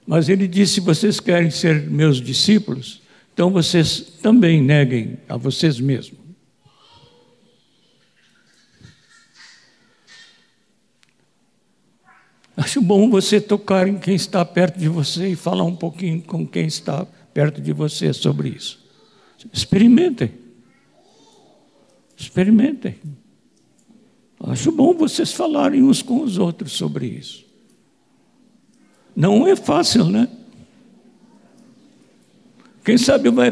Mas 0.06 0.30
ele 0.30 0.48
disse: 0.48 0.80
vocês 0.80 1.20
querem 1.20 1.50
ser 1.50 1.90
meus 1.90 2.22
discípulos, 2.22 3.02
então 3.34 3.50
vocês 3.50 4.00
também 4.22 4.62
neguem 4.62 5.18
a 5.28 5.38
vocês 5.38 5.80
mesmos. 5.80 6.25
Acho 12.58 12.82
bom 12.82 13.10
você 13.10 13.42
tocar 13.42 13.88
em 13.88 13.98
quem 13.98 14.16
está 14.16 14.46
perto 14.46 14.80
de 14.80 14.88
você 14.88 15.30
e 15.30 15.36
falar 15.36 15.64
um 15.64 15.76
pouquinho 15.76 16.22
com 16.22 16.48
quem 16.48 16.66
está 16.66 17.06
perto 17.34 17.62
de 17.62 17.74
você 17.74 18.14
sobre 18.14 18.50
isso. 18.50 18.80
Experimentem. 19.52 20.32
Experimentem. 22.16 22.96
Acho 24.40 24.72
bom 24.72 24.94
vocês 24.94 25.34
falarem 25.34 25.84
uns 25.84 26.02
com 26.02 26.22
os 26.22 26.38
outros 26.38 26.72
sobre 26.72 27.08
isso. 27.08 27.46
Não 29.16 29.48
é 29.48 29.56
fácil, 29.56 30.06
né? 30.06 30.28
Quem 32.86 32.98
sabe 32.98 33.30
vai, 33.32 33.52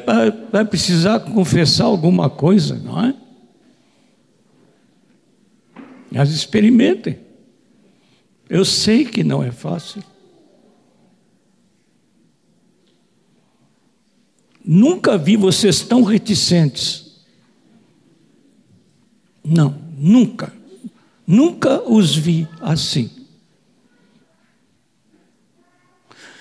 vai 0.52 0.64
precisar 0.64 1.20
confessar 1.22 1.86
alguma 1.86 2.30
coisa, 2.30 2.76
não 2.76 3.04
é? 3.04 3.16
Mas 6.12 6.30
experimentem. 6.30 7.23
Eu 8.54 8.64
sei 8.64 9.04
que 9.04 9.24
não 9.24 9.42
é 9.42 9.52
fácil. 9.52 10.04
Nunca 14.64 15.18
vi 15.18 15.36
vocês 15.36 15.82
tão 15.82 16.04
reticentes. 16.04 17.26
Não, 19.44 19.76
nunca. 19.98 20.54
Nunca 21.26 21.82
os 21.82 22.16
vi 22.16 22.48
assim. 22.62 23.10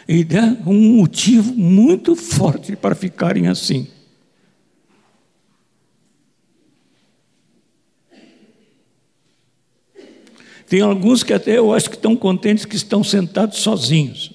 E 0.07 0.21
é 0.21 0.69
um 0.69 0.99
motivo 0.99 1.55
muito 1.55 2.15
forte 2.15 2.77
para 2.77 2.95
ficarem 2.95 3.49
assim. 3.49 3.89
Tem 10.73 10.81
alguns 10.81 11.23
que 11.23 11.35
até 11.35 11.59
eu 11.59 11.71
acho 11.71 11.91
que 11.91 11.97
estão 11.97 12.17
contentes 12.17 12.65
que 12.65 12.77
estão 12.77 13.05
sentados 13.05 13.59
sozinhos. 13.59 14.33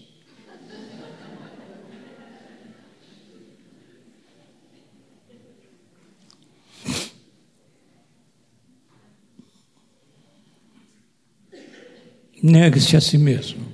Negue-se 12.39 12.95
a 12.95 13.01
si 13.01 13.17
mesmo. 13.17 13.65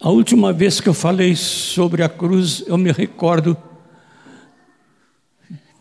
A 0.00 0.10
última 0.10 0.52
vez 0.52 0.80
que 0.80 0.88
eu 0.88 0.94
falei 0.94 1.36
sobre 1.36 2.02
a 2.02 2.08
cruz, 2.08 2.64
eu 2.66 2.76
me 2.76 2.90
recordo 2.90 3.56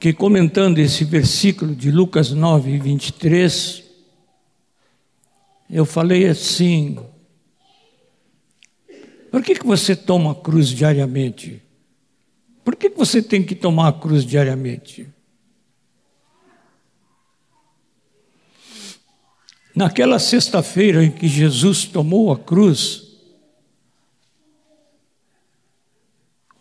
que 0.02 0.12
comentando 0.14 0.80
esse 0.80 1.04
versículo 1.04 1.76
de 1.76 1.92
Lucas 1.92 2.32
9, 2.32 2.80
23, 2.80 3.84
eu 5.70 5.86
falei 5.86 6.28
assim: 6.28 6.98
por 9.30 9.44
que, 9.44 9.54
que 9.54 9.64
você 9.64 9.96
toma 9.96 10.32
a 10.32 10.36
cruz 10.36 10.70
diariamente? 10.70 11.62
Por 12.64 12.76
que, 12.76 12.90
que 12.90 12.98
você 12.98 13.22
tem 13.22 13.44
que 13.44 13.54
tomar 13.54 13.90
a 13.90 13.94
cruz 13.94 14.26
diariamente? 14.26 15.08
Naquela 19.76 20.18
sexta-feira 20.18 21.04
em 21.04 21.12
que 21.12 21.28
Jesus 21.28 21.86
tomou 21.86 22.32
a 22.32 22.40
cruz, 22.40 23.11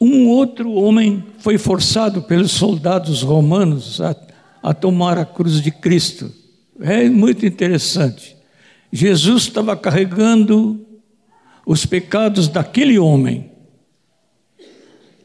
Um 0.00 0.28
outro 0.28 0.72
homem 0.72 1.22
foi 1.38 1.58
forçado 1.58 2.22
pelos 2.22 2.52
soldados 2.52 3.22
romanos 3.22 4.00
a, 4.00 4.16
a 4.62 4.72
tomar 4.72 5.18
a 5.18 5.26
cruz 5.26 5.60
de 5.60 5.70
Cristo. 5.70 6.32
É 6.80 7.06
muito 7.10 7.44
interessante. 7.44 8.34
Jesus 8.90 9.42
estava 9.42 9.76
carregando 9.76 10.86
os 11.66 11.84
pecados 11.84 12.48
daquele 12.48 12.98
homem. 12.98 13.50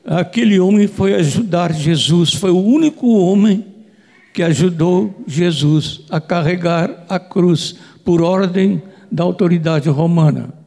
Aquele 0.04 0.60
homem 0.60 0.88
foi 0.88 1.16
ajudar 1.16 1.74
Jesus, 1.74 2.34
foi 2.34 2.52
o 2.52 2.62
único 2.62 3.08
homem 3.18 3.66
que 4.34 4.44
ajudou 4.44 5.24
Jesus 5.26 6.02
a 6.10 6.20
carregar 6.20 7.06
a 7.08 7.18
cruz 7.18 7.78
por 8.04 8.22
ordem 8.22 8.84
da 9.10 9.24
autoridade 9.24 9.90
romana. 9.90 10.65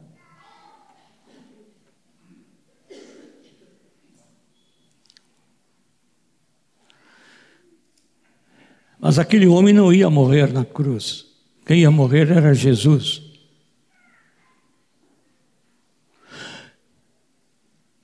Mas 8.99 9.17
aquele 9.17 9.47
homem 9.47 9.73
não 9.73 9.93
ia 9.93 10.09
morrer 10.09 10.51
na 10.51 10.65
cruz. 10.65 11.25
Quem 11.65 11.81
ia 11.81 11.91
morrer 11.91 12.29
era 12.31 12.53
Jesus. 12.53 13.21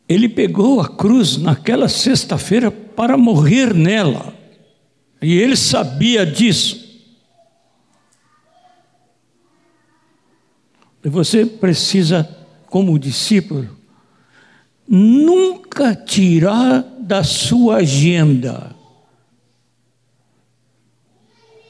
Ele 0.08 0.30
pegou 0.30 0.80
a 0.80 0.88
cruz 0.88 1.38
naquela 1.38 1.90
sexta-feira 1.90 2.70
para 2.72 3.18
morrer 3.18 3.74
nela. 3.74 4.34
E 5.22 5.38
ele 5.38 5.58
sabia 5.58 6.26
disso. 6.26 6.86
E 11.04 11.10
você 11.10 11.46
precisa, 11.46 12.28
como 12.68 12.98
discípulo, 12.98 13.78
nunca 14.88 15.96
tirar 15.96 16.82
da 17.00 17.24
sua 17.24 17.78
agenda. 17.78 18.76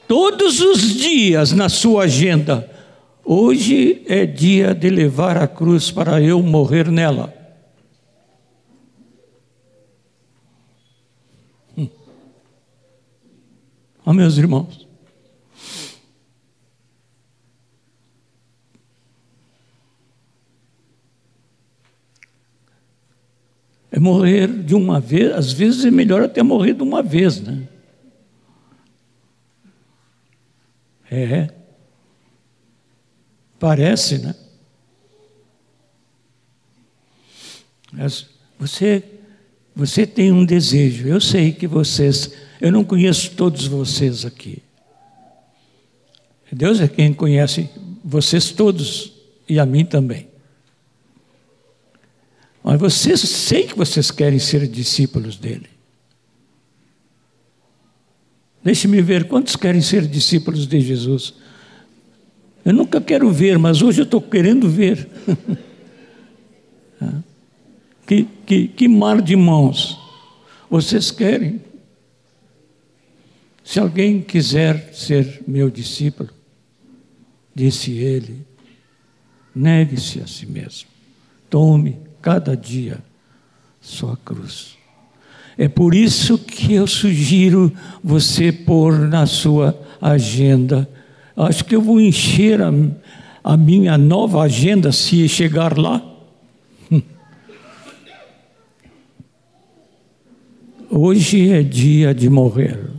Todos 0.06 0.60
os 0.60 0.80
dias 0.94 1.52
na 1.52 1.68
sua 1.68 2.04
agenda. 2.04 2.70
Hoje 3.24 4.02
é 4.06 4.24
dia 4.24 4.72
de 4.72 4.88
levar 4.88 5.36
a 5.36 5.48
cruz 5.48 5.90
para 5.90 6.20
eu 6.22 6.40
morrer 6.40 6.88
nela. 6.90 7.34
Hum. 11.76 11.88
Oh, 14.04 14.12
meus 14.12 14.38
irmãos. 14.38 14.86
É 23.90 23.98
morrer 23.98 24.46
de 24.46 24.74
uma 24.74 25.00
vez, 25.00 25.32
às 25.32 25.52
vezes 25.52 25.84
é 25.84 25.90
melhor 25.90 26.22
até 26.22 26.42
morrer 26.42 26.74
de 26.74 26.82
uma 26.82 27.02
vez, 27.02 27.40
né? 27.40 27.66
É. 31.10 31.48
Parece, 33.58 34.18
né? 34.18 34.34
Mas 37.92 38.26
você, 38.58 39.02
você 39.74 40.06
tem 40.06 40.30
um 40.32 40.44
desejo. 40.44 41.08
Eu 41.08 41.20
sei 41.20 41.52
que 41.52 41.66
vocês, 41.66 42.32
eu 42.60 42.70
não 42.70 42.84
conheço 42.84 43.32
todos 43.32 43.66
vocês 43.66 44.24
aqui. 44.24 44.62
Deus 46.52 46.80
é 46.80 46.88
quem 46.88 47.12
conhece 47.12 47.68
vocês 48.04 48.50
todos 48.50 49.12
e 49.48 49.58
a 49.58 49.66
mim 49.66 49.84
também. 49.84 50.28
Mas 52.62 52.78
vocês, 52.80 53.20
sei 53.20 53.66
que 53.66 53.76
vocês 53.76 54.10
querem 54.10 54.38
ser 54.38 54.66
discípulos 54.66 55.36
dele. 55.36 55.75
Deixe-me 58.66 59.00
ver 59.00 59.28
quantos 59.28 59.54
querem 59.54 59.80
ser 59.80 60.08
discípulos 60.08 60.66
de 60.66 60.80
Jesus. 60.80 61.34
Eu 62.64 62.72
nunca 62.72 63.00
quero 63.00 63.30
ver, 63.30 63.60
mas 63.60 63.80
hoje 63.80 64.00
eu 64.00 64.04
estou 64.04 64.20
querendo 64.20 64.68
ver. 64.68 65.08
Que, 68.06 68.22
que, 68.46 68.68
que 68.68 68.86
mar 68.86 69.20
de 69.20 69.34
mãos 69.34 69.98
vocês 70.70 71.10
querem? 71.10 71.60
Se 73.64 73.80
alguém 73.80 74.22
quiser 74.22 74.94
ser 74.94 75.42
meu 75.44 75.68
discípulo, 75.68 76.30
disse 77.52 77.90
ele, 77.90 78.46
negue-se 79.52 80.20
a 80.20 80.26
si 80.28 80.46
mesmo, 80.46 80.88
tome 81.50 81.98
cada 82.22 82.56
dia 82.56 83.02
sua 83.80 84.16
cruz. 84.16 84.75
É 85.58 85.68
por 85.68 85.94
isso 85.94 86.36
que 86.36 86.74
eu 86.74 86.86
sugiro 86.86 87.72
você 88.04 88.52
pôr 88.52 88.98
na 88.98 89.24
sua 89.24 89.74
agenda. 90.00 90.88
Acho 91.36 91.64
que 91.64 91.74
eu 91.74 91.80
vou 91.80 91.98
encher 92.00 92.60
a, 92.60 92.70
a 93.42 93.56
minha 93.56 93.96
nova 93.96 94.42
agenda 94.42 94.92
se 94.92 95.26
chegar 95.28 95.78
lá. 95.78 96.02
Hoje 100.90 101.50
é 101.50 101.62
dia 101.62 102.14
de 102.14 102.28
morrer. 102.28 102.96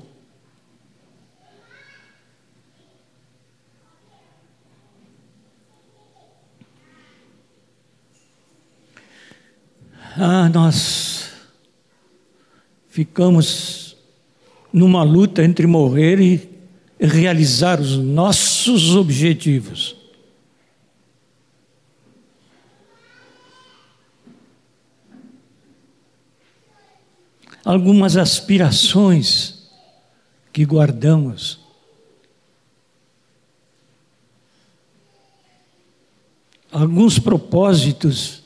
ah, 10.19 10.49
nós 10.49 11.16
ficamos 12.97 13.95
numa 14.73 15.03
luta 15.03 15.43
entre 15.43 15.67
morrer 15.67 16.19
e 16.19 16.49
realizar 16.99 17.79
os 17.79 17.95
nossos 17.95 18.95
objetivos. 18.95 19.95
Algumas 27.63 28.17
aspirações 28.17 29.69
que 30.51 30.65
guardamos. 30.65 31.59
Alguns 36.71 37.19
propósitos 37.19 38.41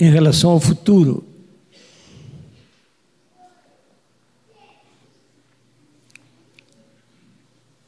em 0.00 0.10
relação 0.10 0.50
ao 0.50 0.58
futuro. 0.58 1.33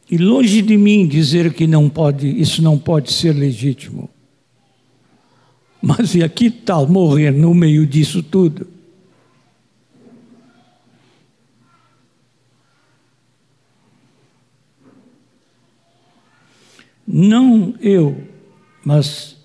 E 0.09 0.17
longe 0.17 0.63
de 0.63 0.77
mim 0.77 1.07
dizer 1.07 1.53
que 1.53 1.67
não 1.67 1.89
pode, 1.89 2.29
isso 2.41 2.63
não 2.63 2.79
pode 2.79 3.13
ser 3.13 3.33
legítimo. 3.33 4.09
Mas 5.83 6.15
e 6.15 6.23
aqui 6.23 6.51
tal 6.51 6.87
morrer 6.87 7.33
no 7.33 7.55
meio 7.55 7.87
disso 7.87 8.23
tudo? 8.23 8.69
Não 17.07 17.75
eu, 17.81 18.27
mas 18.85 19.37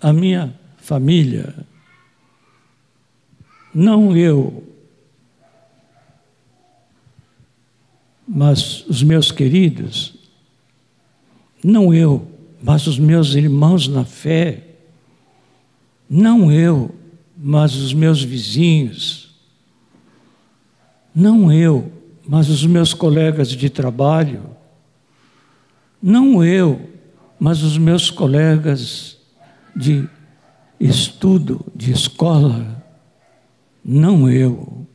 a 0.00 0.12
minha 0.12 0.56
família, 0.76 1.66
não 3.74 4.16
eu, 4.16 4.67
mas 8.28 8.84
os 8.86 9.02
meus 9.02 9.32
queridos, 9.32 10.14
não 11.64 11.94
eu, 11.94 12.28
mas 12.62 12.86
os 12.86 12.98
meus 12.98 13.34
irmãos 13.34 13.88
na 13.88 14.04
fé, 14.04 14.64
não 16.08 16.52
eu, 16.52 16.94
mas 17.36 17.74
os 17.74 17.94
meus 17.94 18.22
vizinhos, 18.22 19.34
não 21.14 21.50
eu, 21.50 21.90
mas 22.26 22.50
os 22.50 22.66
meus 22.66 22.92
colegas 22.92 23.48
de 23.48 23.70
trabalho, 23.70 24.44
não 26.02 26.44
eu, 26.44 26.90
mas 27.40 27.62
os 27.62 27.78
meus 27.78 28.10
colegas 28.10 29.16
de 29.74 30.08
estudo, 30.78 31.64
de 31.74 31.92
escola, 31.92 32.84
não 33.84 34.30
eu. 34.30 34.86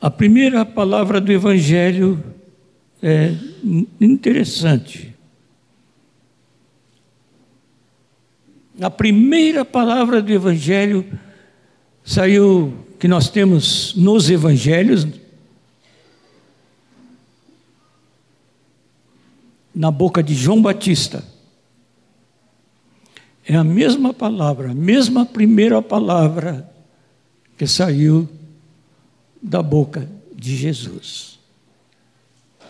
A 0.00 0.10
primeira 0.10 0.64
palavra 0.64 1.20
do 1.20 1.32
Evangelho 1.32 2.22
é 3.02 3.34
interessante. 4.00 5.12
A 8.80 8.88
primeira 8.88 9.64
palavra 9.64 10.22
do 10.22 10.32
Evangelho 10.32 11.04
saiu, 12.04 12.86
que 13.00 13.08
nós 13.08 13.28
temos 13.28 13.92
nos 13.96 14.30
Evangelhos, 14.30 15.04
na 19.74 19.90
boca 19.90 20.22
de 20.22 20.32
João 20.32 20.62
Batista. 20.62 21.24
É 23.44 23.56
a 23.56 23.64
mesma 23.64 24.14
palavra, 24.14 24.70
a 24.70 24.74
mesma 24.74 25.26
primeira 25.26 25.82
palavra 25.82 26.70
que 27.56 27.66
saiu 27.66 28.28
da 29.42 29.62
boca 29.62 30.08
de 30.34 30.56
Jesus. 30.56 31.38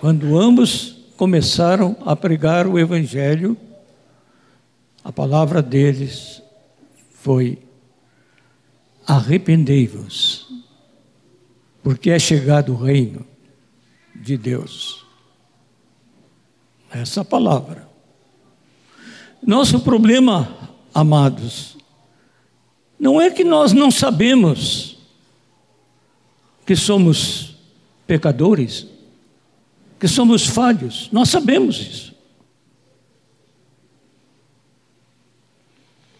Quando 0.00 0.38
ambos 0.38 0.96
começaram 1.16 1.96
a 2.04 2.14
pregar 2.14 2.66
o 2.66 2.78
Evangelho, 2.78 3.56
a 5.02 5.12
palavra 5.12 5.60
deles 5.62 6.42
foi: 7.12 7.58
arrependei-vos, 9.06 10.48
porque 11.82 12.10
é 12.10 12.18
chegado 12.18 12.72
o 12.72 12.76
reino 12.76 13.26
de 14.14 14.36
Deus. 14.36 15.04
Essa 16.90 17.24
palavra. 17.24 17.88
Nosso 19.42 19.80
problema, 19.80 20.56
amados, 20.92 21.76
não 22.98 23.20
é 23.20 23.30
que 23.30 23.44
nós 23.44 23.72
não 23.72 23.90
sabemos 23.90 24.97
que 26.68 26.76
somos 26.76 27.56
pecadores. 28.06 28.86
que 29.98 30.06
somos 30.06 30.46
falhos, 30.46 31.08
nós 31.10 31.30
sabemos 31.30 31.80
isso. 31.80 32.14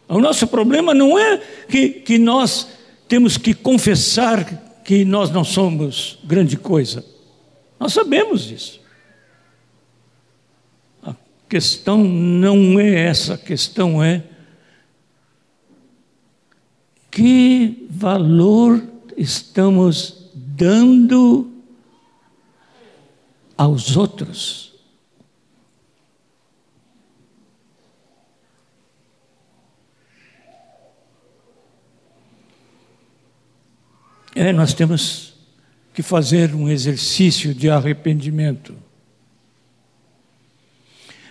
O 0.08 0.18
nosso 0.20 0.46
problema 0.48 0.94
não 0.94 1.18
é 1.18 1.36
que, 1.68 1.90
que 1.90 2.18
nós 2.18 2.66
temos 3.06 3.36
que 3.36 3.52
confessar 3.52 4.42
que 4.82 5.04
nós 5.04 5.30
não 5.30 5.44
somos 5.44 6.18
grande 6.24 6.56
coisa. 6.56 7.04
Nós 7.78 7.92
sabemos 7.92 8.50
isso. 8.50 8.80
A 11.02 11.14
questão 11.46 12.02
não 12.02 12.80
é 12.80 13.04
essa, 13.04 13.34
a 13.34 13.38
questão 13.38 14.02
é 14.02 14.24
que 17.10 17.86
valor 17.90 18.82
estamos 19.14 20.17
dando 20.58 21.52
aos 23.56 23.96
outros. 23.96 24.74
É, 34.34 34.52
nós 34.52 34.74
temos 34.74 35.34
que 35.94 36.02
fazer 36.02 36.54
um 36.54 36.68
exercício 36.68 37.54
de 37.54 37.70
arrependimento. 37.70 38.74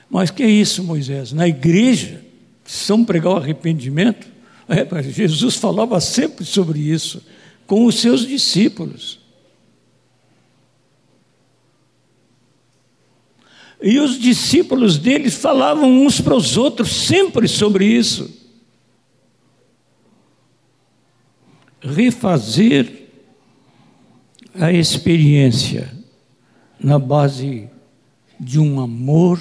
Mas 0.09 0.31
que 0.31 0.43
é 0.43 0.49
isso, 0.49 0.83
Moisés? 0.83 1.33
Na 1.33 1.47
igreja, 1.47 2.21
precisam 2.63 3.03
pregar 3.03 3.33
o 3.33 3.37
arrependimento? 3.37 4.27
É, 4.69 5.03
Jesus 5.03 5.55
falava 5.55 5.99
sempre 6.01 6.43
sobre 6.43 6.79
isso 6.79 7.21
com 7.67 7.85
os 7.85 7.99
seus 7.99 8.25
discípulos. 8.25 9.19
E 13.81 13.99
os 13.99 14.17
discípulos 14.17 14.97
deles 14.97 15.35
falavam 15.35 16.03
uns 16.03 16.19
para 16.19 16.35
os 16.35 16.57
outros 16.57 16.89
sempre 16.89 17.47
sobre 17.47 17.85
isso. 17.85 18.35
Refazer 21.79 23.07
a 24.55 24.71
experiência 24.71 25.95
na 26.79 26.97
base 26.97 27.69
de 28.39 28.59
um 28.59 28.79
amor 28.79 29.39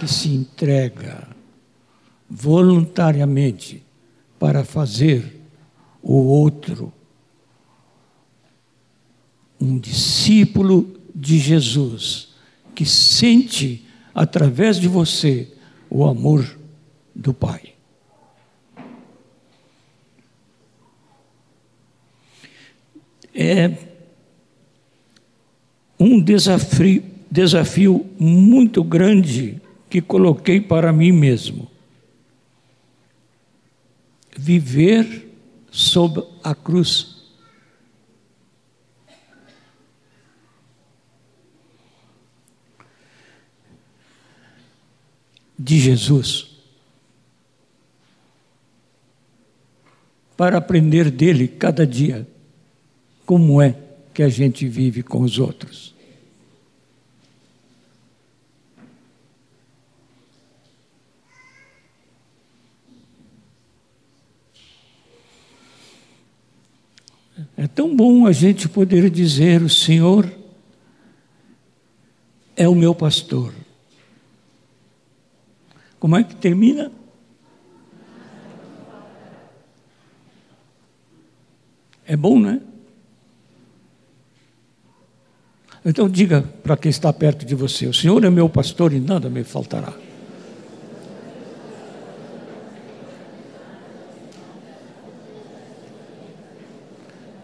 que 0.00 0.08
se 0.08 0.28
entrega 0.28 1.28
voluntariamente 2.28 3.84
para 4.38 4.64
fazer 4.64 5.40
o 6.02 6.14
outro 6.14 6.92
um 9.60 9.78
discípulo 9.78 10.94
de 11.14 11.38
Jesus 11.38 12.28
que 12.74 12.84
sente 12.84 13.84
através 14.14 14.78
de 14.78 14.88
você 14.88 15.52
o 15.88 16.04
amor 16.04 16.58
do 17.14 17.32
Pai. 17.32 17.72
É 23.34 23.76
um 25.98 26.20
desafio, 26.20 27.02
desafio 27.30 28.06
muito 28.18 28.82
grande 28.82 29.60
que 29.88 30.00
coloquei 30.00 30.60
para 30.60 30.92
mim 30.92 31.12
mesmo. 31.12 31.70
Viver 34.36 35.30
sob 35.70 36.22
a 36.42 36.54
cruz 36.54 37.15
de 45.58 45.78
Jesus. 45.78 46.56
Para 50.36 50.58
aprender 50.58 51.10
dele 51.10 51.48
cada 51.48 51.86
dia 51.86 52.26
como 53.24 53.60
é 53.60 53.76
que 54.12 54.22
a 54.22 54.28
gente 54.28 54.68
vive 54.68 55.02
com 55.02 55.22
os 55.22 55.38
outros. 55.38 55.94
É 67.56 67.66
tão 67.66 67.94
bom 67.94 68.26
a 68.26 68.32
gente 68.32 68.68
poder 68.68 69.10
dizer: 69.10 69.62
o 69.62 69.68
Senhor 69.68 70.30
é 72.54 72.68
o 72.68 72.74
meu 72.74 72.94
pastor. 72.94 73.52
Como 76.06 76.16
é 76.16 76.22
que 76.22 76.36
termina? 76.36 76.92
É 82.06 82.16
bom, 82.16 82.38
né? 82.38 82.60
Então 85.84 86.08
diga 86.08 86.42
para 86.62 86.76
quem 86.76 86.90
está 86.90 87.12
perto 87.12 87.44
de 87.44 87.56
você: 87.56 87.88
O 87.88 87.92
Senhor 87.92 88.22
é 88.22 88.30
meu 88.30 88.48
pastor 88.48 88.92
e 88.92 89.00
nada 89.00 89.28
me 89.28 89.42
faltará. 89.42 89.92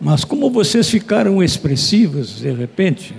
Mas 0.00 0.24
como 0.24 0.48
vocês 0.52 0.88
ficaram 0.88 1.42
expressivos 1.42 2.38
de 2.38 2.52
repente, 2.52 3.12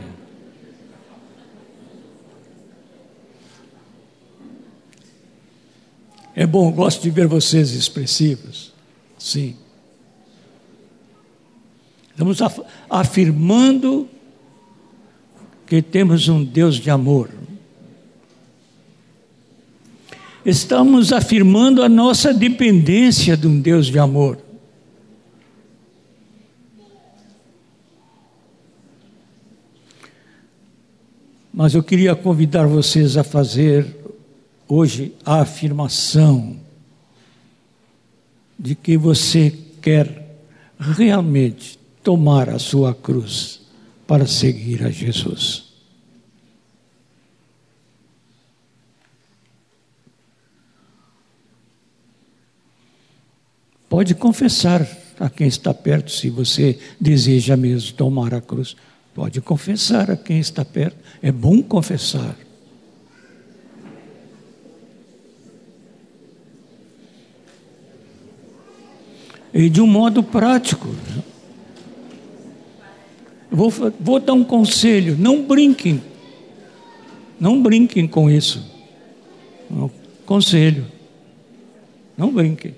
É 6.36 6.48
bom, 6.48 6.72
gosto 6.72 7.02
de 7.04 7.10
ver 7.12 7.28
vocês 7.28 7.72
expressivos. 7.72 8.74
Sim. 9.18 9.56
Estamos 12.10 12.40
afirmando 12.90 14.08
que 15.66 15.82
temos 15.82 16.28
um 16.28 16.44
Deus 16.44 16.76
de 16.76 16.90
amor. 16.90 17.30
Estamos 20.46 21.14
afirmando 21.14 21.82
a 21.82 21.88
nossa 21.88 22.34
dependência 22.34 23.38
de 23.38 23.48
um 23.48 23.60
Deus 23.60 23.88
de 23.88 23.98
amor. 23.98 24.38
Mas 31.54 31.76
eu 31.76 31.84
queria 31.84 32.16
convidar 32.16 32.68
vocês 32.68 33.16
a 33.16 33.24
fazer 33.24 34.03
hoje 34.74 35.14
a 35.24 35.42
afirmação 35.42 36.58
de 38.58 38.74
que 38.74 38.98
você 38.98 39.54
quer 39.82 40.38
realmente 40.80 41.78
tomar 42.02 42.50
a 42.50 42.58
sua 42.58 42.96
cruz 42.96 43.62
para 44.08 44.26
seguir 44.26 44.84
a 44.84 44.90
Jesus. 44.90 45.66
Pode 53.88 54.16
confessar 54.16 54.88
a 55.20 55.30
quem 55.30 55.48
está 55.48 55.72
perto, 55.72 56.10
se 56.10 56.32
você 56.32 56.80
deseja 57.00 57.56
mesmo 57.56 57.96
tomar 57.96 58.34
a 58.34 58.42
cruz. 58.42 58.76
Pode 59.14 59.40
confessar 59.40 60.10
a 60.10 60.18
quem 60.18 60.40
está 60.40 60.66
perto. 60.66 60.98
É 61.22 61.32
bom 61.32 61.62
confessar. 61.62 62.36
E 69.54 69.70
de 69.70 69.80
um 69.80 69.88
modo 69.88 70.24
prático. 70.24 70.88
Vou, 73.52 73.72
vou 74.00 74.20
dar 74.20 74.34
um 74.34 74.44
conselho: 74.44 75.16
não 75.18 75.44
brinquem, 75.44 76.02
não 77.40 77.62
brinquem 77.62 78.08
com 78.08 78.30
isso. 78.30 78.66
Conselho, 80.26 80.86
não 82.18 82.32
brinquem. 82.32 82.76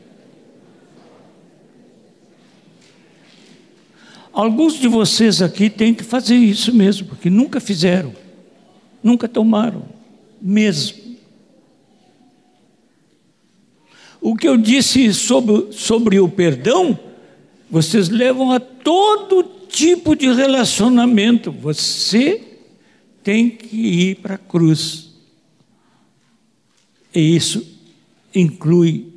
Alguns 4.33 4.73
de 4.73 4.89
vocês 4.89 5.41
aqui 5.41 5.69
têm 5.69 5.93
que 5.93 6.03
fazer 6.03 6.35
isso 6.35 6.75
mesmo, 6.75 7.07
porque 7.07 7.29
nunca 7.29 7.61
fizeram, 7.61 8.13
nunca 9.01 9.29
tomaram, 9.29 9.83
mesmo. 10.41 11.04
O 14.27 14.35
que 14.35 14.47
eu 14.47 14.57
disse 14.57 15.13
sobre, 15.13 15.71
sobre 15.71 16.19
o 16.19 16.27
perdão, 16.27 16.97
vocês 17.69 18.09
levam 18.09 18.51
a 18.51 18.59
todo 18.59 19.43
tipo 19.69 20.15
de 20.15 20.33
relacionamento. 20.33 21.51
Você 21.51 22.41
tem 23.23 23.51
que 23.51 23.77
ir 23.77 24.15
para 24.15 24.33
a 24.33 24.39
cruz. 24.39 25.11
E 27.13 27.35
isso 27.35 27.63
inclui 28.33 29.13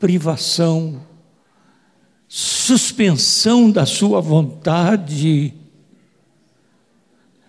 privação, 0.00 1.00
suspensão 2.26 3.70
da 3.70 3.86
sua 3.86 4.20
vontade, 4.20 5.54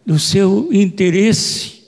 do 0.05 0.19
seu 0.19 0.71
interesse, 0.71 1.81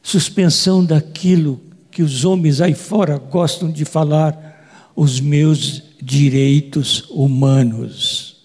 suspensão 0.00 0.84
daquilo 0.84 1.65
que 1.96 2.02
os 2.02 2.26
homens 2.26 2.60
aí 2.60 2.74
fora 2.74 3.16
gostam 3.16 3.72
de 3.72 3.86
falar, 3.86 4.92
os 4.94 5.18
meus 5.18 5.82
direitos 5.98 7.08
humanos. 7.08 8.36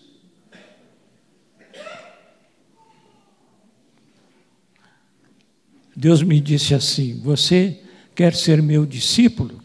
Deus 5.93 6.23
me 6.23 6.39
disse 6.39 6.73
assim: 6.73 7.19
Você 7.19 7.83
quer 8.15 8.33
ser 8.33 8.61
meu 8.61 8.85
discípulo? 8.85 9.61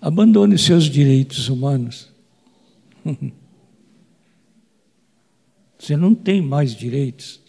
Abandone 0.00 0.56
seus 0.56 0.84
direitos 0.84 1.48
humanos. 1.48 2.08
Você 5.76 5.96
não 5.96 6.14
tem 6.14 6.40
mais 6.40 6.72
direitos. 6.72 7.40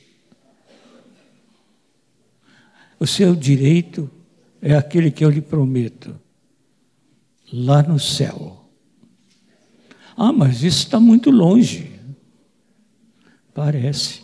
O 2.99 3.05
seu 3.05 3.35
direito 3.35 4.09
é 4.66 4.78
aquele 4.78 5.11
que 5.11 5.26
eu 5.26 5.30
lhe 5.30 5.41
prometo, 5.41 6.18
lá 7.51 7.84
no 7.84 7.99
céu. 7.99 8.66
Ah, 10.16 10.32
mas 10.32 10.64
isso 10.64 10.86
está 10.86 11.01
muito 11.01 11.30
longe. 11.30 11.91
Parece. 13.53 14.24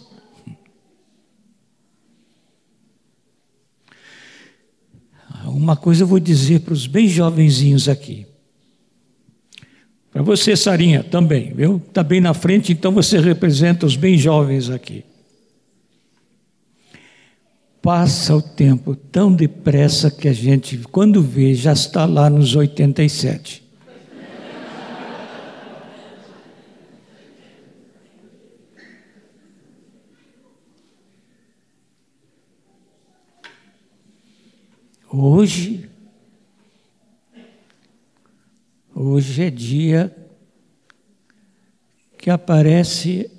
Uma 5.45 5.75
coisa 5.75 6.03
eu 6.03 6.07
vou 6.07 6.19
dizer 6.19 6.61
para 6.61 6.73
os 6.73 6.87
bem 6.87 7.09
jovenzinhos 7.09 7.89
aqui. 7.89 8.25
Para 10.09 10.21
você, 10.21 10.55
Sarinha, 10.55 11.03
também, 11.03 11.53
viu? 11.53 11.83
Está 11.85 12.01
bem 12.01 12.21
na 12.21 12.33
frente, 12.33 12.71
então 12.71 12.93
você 12.93 13.19
representa 13.19 13.85
os 13.85 13.97
bem 13.97 14.17
jovens 14.17 14.69
aqui. 14.69 15.03
Passa 17.81 18.35
o 18.35 18.41
tempo 18.41 18.93
tão 18.93 19.33
depressa 19.33 20.11
que 20.11 20.27
a 20.27 20.33
gente, 20.33 20.77
quando 20.91 21.21
vê, 21.21 21.53
já 21.53 21.71
está 21.71 22.05
lá 22.05 22.29
nos 22.29 22.53
87. 22.53 23.63
Hoje, 35.11 35.89
hoje 38.93 39.43
é 39.43 39.49
dia 39.49 40.15
que 42.17 42.29
aparece 42.29 43.31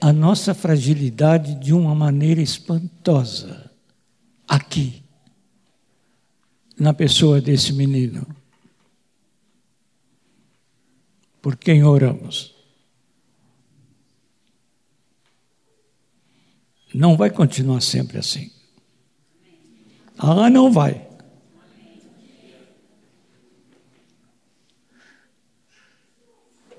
a 0.00 0.12
nossa 0.12 0.52
fragilidade 0.52 1.54
de 1.54 1.72
uma 1.72 1.94
maneira 1.94 2.42
espantosa 2.42 3.65
aqui, 4.46 5.02
na 6.78 6.92
pessoa 6.92 7.40
desse 7.40 7.72
menino. 7.72 8.26
Por 11.40 11.56
quem 11.56 11.84
oramos? 11.84 12.54
Não 16.94 17.16
vai 17.16 17.30
continuar 17.30 17.80
sempre 17.80 18.18
assim. 18.18 18.50
Ah, 20.18 20.48
não 20.48 20.72
vai. 20.72 21.06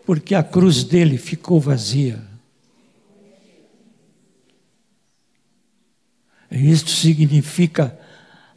porque 0.08 0.34
a 0.34 0.42
cruz 0.42 0.86
dele 0.86 1.18
ficou 1.18 1.60
vazia. 1.60 2.24
Isto 6.58 6.90
significa 6.90 7.98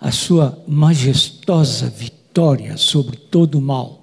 a 0.00 0.10
sua 0.10 0.62
majestosa 0.66 1.88
vitória 1.90 2.76
sobre 2.76 3.16
todo 3.16 3.58
o 3.58 3.62
mal. 3.62 4.00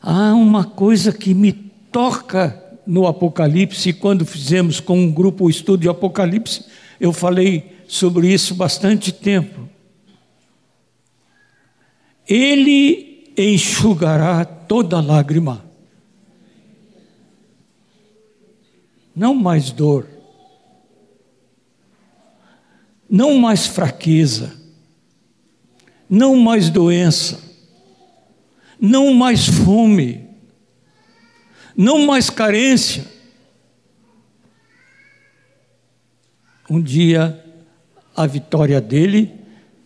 Há 0.00 0.34
uma 0.34 0.64
coisa 0.64 1.12
que 1.12 1.34
me 1.34 1.52
toca 1.52 2.62
no 2.86 3.06
Apocalipse, 3.06 3.92
quando 3.92 4.26
fizemos 4.26 4.78
com 4.78 4.98
um 4.98 5.10
grupo 5.10 5.44
o 5.44 5.50
estudo 5.50 5.80
de 5.80 5.88
Apocalipse, 5.88 6.66
eu 7.00 7.12
falei 7.12 7.78
sobre 7.88 8.32
isso 8.32 8.54
bastante 8.54 9.10
tempo. 9.12 9.68
Ele 12.28 13.32
enxugará 13.36 14.44
toda 14.44 15.00
lágrima. 15.00 15.64
Não 19.14 19.34
mais 19.34 19.70
dor, 19.70 20.08
não 23.08 23.38
mais 23.38 23.66
fraqueza, 23.66 24.52
não 26.08 26.36
mais 26.36 26.70
doença, 26.70 27.40
não 28.80 29.14
mais 29.14 29.46
fome, 29.46 30.28
não 31.76 32.06
mais 32.06 32.30
carência. 32.30 33.04
Um 36.68 36.80
dia 36.80 37.44
a 38.16 38.26
vitória 38.26 38.80
dele 38.80 39.32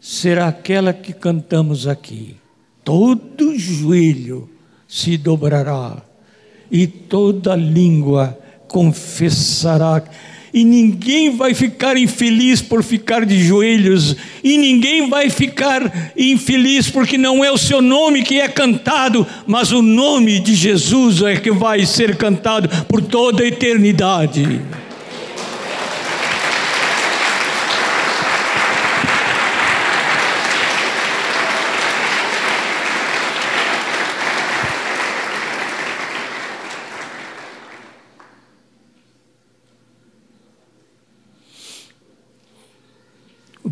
será 0.00 0.48
aquela 0.48 0.92
que 0.92 1.12
cantamos 1.12 1.86
aqui 1.86 2.36
todo 2.88 3.58
joelho 3.58 4.48
se 4.88 5.18
dobrará 5.18 6.02
e 6.70 6.86
toda 6.86 7.54
língua 7.54 8.38
confessará. 8.66 10.02
E 10.52 10.64
ninguém 10.64 11.36
vai 11.36 11.54
ficar 11.54 11.96
infeliz 11.96 12.62
por 12.62 12.82
ficar 12.82 13.26
de 13.26 13.42
joelhos, 13.42 14.16
e 14.42 14.56
ninguém 14.56 15.08
vai 15.08 15.28
ficar 15.30 16.12
infeliz 16.16 16.88
porque 16.90 17.18
não 17.18 17.44
é 17.44 17.50
o 17.50 17.58
seu 17.58 17.82
nome 17.82 18.22
que 18.22 18.40
é 18.40 18.48
cantado, 18.48 19.26
mas 19.46 19.72
o 19.72 19.82
nome 19.82 20.40
de 20.40 20.54
Jesus 20.54 21.22
é 21.22 21.36
que 21.36 21.50
vai 21.50 21.84
ser 21.84 22.16
cantado 22.16 22.68
por 22.86 23.02
toda 23.02 23.42
a 23.42 23.46
eternidade. 23.46 24.60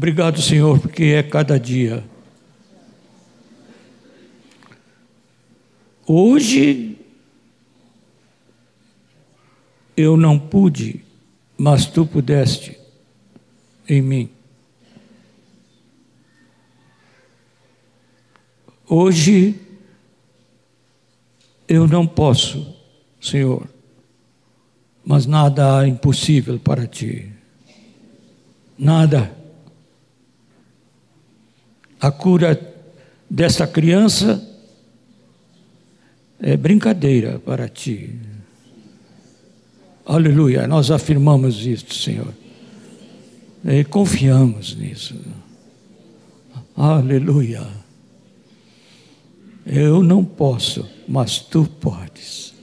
Obrigado, 0.07 0.41
Senhor, 0.41 0.79
porque 0.79 1.03
é 1.03 1.21
cada 1.21 1.59
dia. 1.59 2.05
Hoje 6.07 6.97
eu 9.97 10.17
não 10.17 10.39
pude, 10.39 11.05
mas 11.59 11.87
tu 11.87 12.07
pudeste 12.07 12.79
em 13.89 14.01
mim. 14.01 14.31
Hoje 18.89 19.61
eu 21.67 21.89
não 21.89 22.07
posso, 22.07 22.77
Senhor, 23.21 23.69
mas 25.05 25.27
nada 25.27 25.81
há 25.81 25.89
impossível 25.89 26.61
para 26.61 26.87
ti. 26.87 27.33
Nada 28.79 29.46
a 32.01 32.11
cura 32.11 32.59
dessa 33.29 33.67
criança 33.67 34.43
é 36.41 36.57
brincadeira 36.57 37.39
para 37.39 37.69
ti. 37.69 38.15
Aleluia, 40.05 40.67
nós 40.69 40.91
afirmamos 40.91 41.67
isto, 41.67 41.95
Senhor. 41.95 42.33
E 43.65 43.83
confiamos 43.85 44.77
nisso. 44.77 45.17
Aleluia. 46.77 47.67
Eu 49.67 50.03
não 50.03 50.25
posso, 50.25 50.89
mas 51.09 51.41
tu 51.41 51.69
podes. 51.81 52.55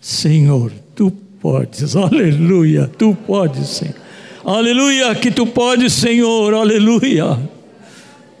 Senhor, 0.00 0.72
tu 0.94 1.10
podes. 1.10 1.94
Aleluia, 1.94 2.88
tu 2.88 3.14
podes, 3.14 3.68
Senhor. 3.68 3.96
Aleluia, 4.44 5.14
que 5.14 5.30
tu 5.30 5.46
podes, 5.46 5.92
Senhor. 5.92 6.54
Aleluia. 6.54 7.38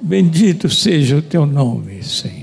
Bendito 0.02 0.68
seja 0.68 1.16
o 1.16 1.22
teu 1.22 1.46
nome, 1.46 2.02
Senhor. 2.02 2.41